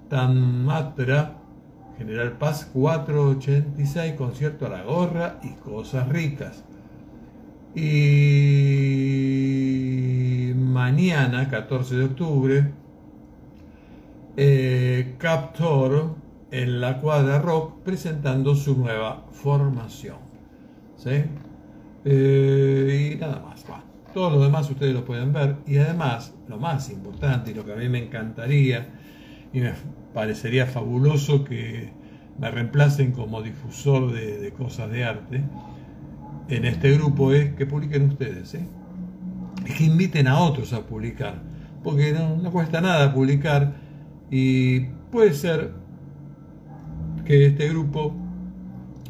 Matra, 0.09 1.39
General 1.97 2.31
Paz 2.37 2.69
486, 2.71 4.13
concierto 4.13 4.67
a 4.67 4.69
la 4.69 4.83
gorra 4.83 5.39
y 5.43 5.49
cosas 5.55 6.07
ricas. 6.07 6.63
Y 7.75 8.85
mañana, 10.55 11.49
14 11.49 11.95
de 11.97 12.05
octubre, 12.05 12.71
eh, 14.37 15.15
Captor 15.17 16.15
en 16.51 16.79
la 16.79 17.01
cuadra 17.01 17.39
rock 17.39 17.81
presentando 17.83 18.55
su 18.55 18.77
nueva 18.77 19.25
formación. 19.31 20.17
¿Sí? 20.95 21.25
Eh, 22.05 23.13
y 23.13 23.17
nada 23.19 23.41
más. 23.41 23.65
todo 24.13 24.29
lo 24.29 24.41
demás 24.41 24.69
ustedes 24.69 24.93
lo 24.93 25.03
pueden 25.03 25.33
ver. 25.33 25.57
Y 25.67 25.77
además, 25.77 26.33
lo 26.47 26.57
más 26.57 26.89
importante 26.89 27.51
y 27.51 27.53
lo 27.53 27.65
que 27.65 27.73
a 27.73 27.75
mí 27.75 27.89
me 27.89 27.99
encantaría 27.99 28.87
y 29.51 29.59
me 29.59 29.73
parecería 30.13 30.65
fabuloso 30.65 31.43
que 31.43 31.91
me 32.39 32.51
reemplacen 32.51 33.11
como 33.11 33.41
difusor 33.41 34.13
de, 34.13 34.53
cosas 34.53 34.89
de 34.91 35.03
arte 35.03 35.43
en 36.49 36.65
este 36.65 36.91
grupo 36.91 37.33
es 37.33 37.53
que 37.55 37.65
publiquen 37.65 38.09
ustedes. 38.09 38.53
¿eh? 38.55 38.67
Es 39.65 39.75
que 39.75 39.85
inviten 39.85 40.27
a 40.27 40.39
otros 40.39 40.73
a 40.73 40.85
publicar. 40.85 41.41
Porque 41.83 42.13
no, 42.13 42.51
cuesta 42.51 42.81
nada 42.81 43.13
publicar 43.13 43.75
y 44.31 44.81
puede 45.11 45.33
ser 45.33 45.71
que 47.25 47.45
este 47.47 47.69
grupo 47.69 48.15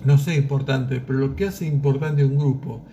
no 0.04 0.18
sea 0.18 0.36
importante, 0.36 1.02
pero 1.06 1.20
lo 1.20 1.36
que 1.36 1.48
hace 1.48 1.66
importante 1.66 2.24
un 2.24 2.38
grupo 2.38 2.86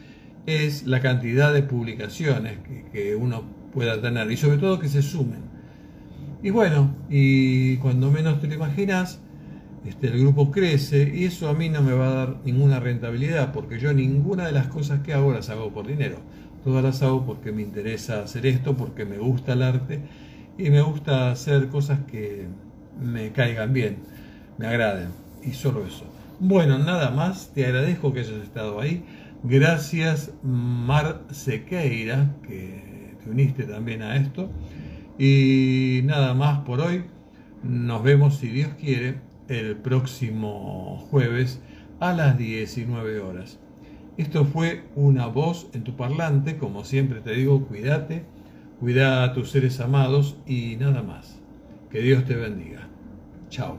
es 0.46 0.86
la 0.86 1.00
cantidad 1.00 1.52
de 1.52 1.62
publicaciones 1.62 2.58
que, 2.92 3.16
uno 3.16 3.42
pueda 3.72 4.00
tener 4.00 4.30
y 4.30 4.36
sobre 4.36 4.58
todo 4.58 4.78
que 4.78 4.88
se 4.88 5.02
sumen. 5.02 5.40
Y 6.42 6.50
bueno, 6.50 6.94
y 7.08 7.76
cuando 7.78 8.10
menos 8.10 8.40
te 8.40 8.48
lo 8.48 8.54
imaginas, 8.54 9.20
este, 9.84 10.08
el 10.08 10.20
grupo 10.20 10.50
crece 10.50 11.12
y 11.14 11.24
eso 11.24 11.48
a 11.48 11.54
mí 11.54 11.68
no 11.68 11.82
me 11.82 11.92
va 11.92 12.08
a 12.08 12.14
dar 12.14 12.36
ninguna 12.44 12.78
rentabilidad 12.78 13.52
porque 13.52 13.80
yo 13.80 13.92
ninguna 13.92 14.46
de 14.46 14.52
las 14.52 14.68
cosas 14.68 15.00
que 15.00 15.12
hago 15.12 15.32
las 15.32 15.50
hago 15.50 15.72
por 15.72 15.86
dinero. 15.86 16.18
Todas 16.62 16.84
las 16.84 17.02
hago 17.02 17.26
porque 17.26 17.50
me 17.50 17.62
interesa 17.62 18.22
hacer 18.22 18.46
esto, 18.46 18.76
porque 18.76 19.04
me 19.04 19.18
gusta 19.18 19.54
el 19.54 19.62
arte 19.62 20.00
y 20.56 20.70
me 20.70 20.80
gusta 20.80 21.32
hacer 21.32 21.68
cosas 21.68 22.00
que 22.10 22.46
me 23.02 23.32
caigan 23.32 23.72
bien, 23.72 23.96
me 24.58 24.68
agraden 24.68 25.08
y 25.42 25.52
solo 25.52 25.84
eso. 25.84 26.04
Bueno, 26.38 26.78
nada 26.78 27.10
más, 27.10 27.50
te 27.52 27.66
agradezco 27.66 28.12
que 28.12 28.20
hayas 28.20 28.42
estado 28.42 28.80
ahí. 28.80 29.04
Gracias 29.42 30.30
Mar 30.44 31.22
Sequeira, 31.32 32.36
que 32.46 33.16
te 33.22 33.30
uniste 33.30 33.64
también 33.64 34.02
a 34.02 34.16
esto. 34.16 34.50
Y 35.18 36.00
nada 36.04 36.34
más 36.34 36.60
por 36.60 36.80
hoy. 36.80 37.04
Nos 37.64 38.02
vemos, 38.02 38.38
si 38.38 38.48
Dios 38.48 38.70
quiere, 38.80 39.20
el 39.48 39.76
próximo 39.76 41.06
jueves 41.10 41.60
a 42.00 42.12
las 42.12 42.38
19 42.38 43.20
horas. 43.20 43.58
Esto 44.16 44.44
fue 44.44 44.84
una 44.94 45.26
voz 45.26 45.68
en 45.72 45.84
tu 45.84 45.96
parlante. 45.96 46.58
Como 46.58 46.84
siempre 46.84 47.20
te 47.20 47.32
digo, 47.32 47.66
cuídate, 47.66 48.24
cuida 48.80 49.24
a 49.24 49.32
tus 49.32 49.50
seres 49.50 49.80
amados 49.80 50.36
y 50.46 50.76
nada 50.76 51.02
más. 51.02 51.40
Que 51.90 52.00
Dios 52.00 52.24
te 52.24 52.36
bendiga. 52.36 52.88
Chao. 53.48 53.78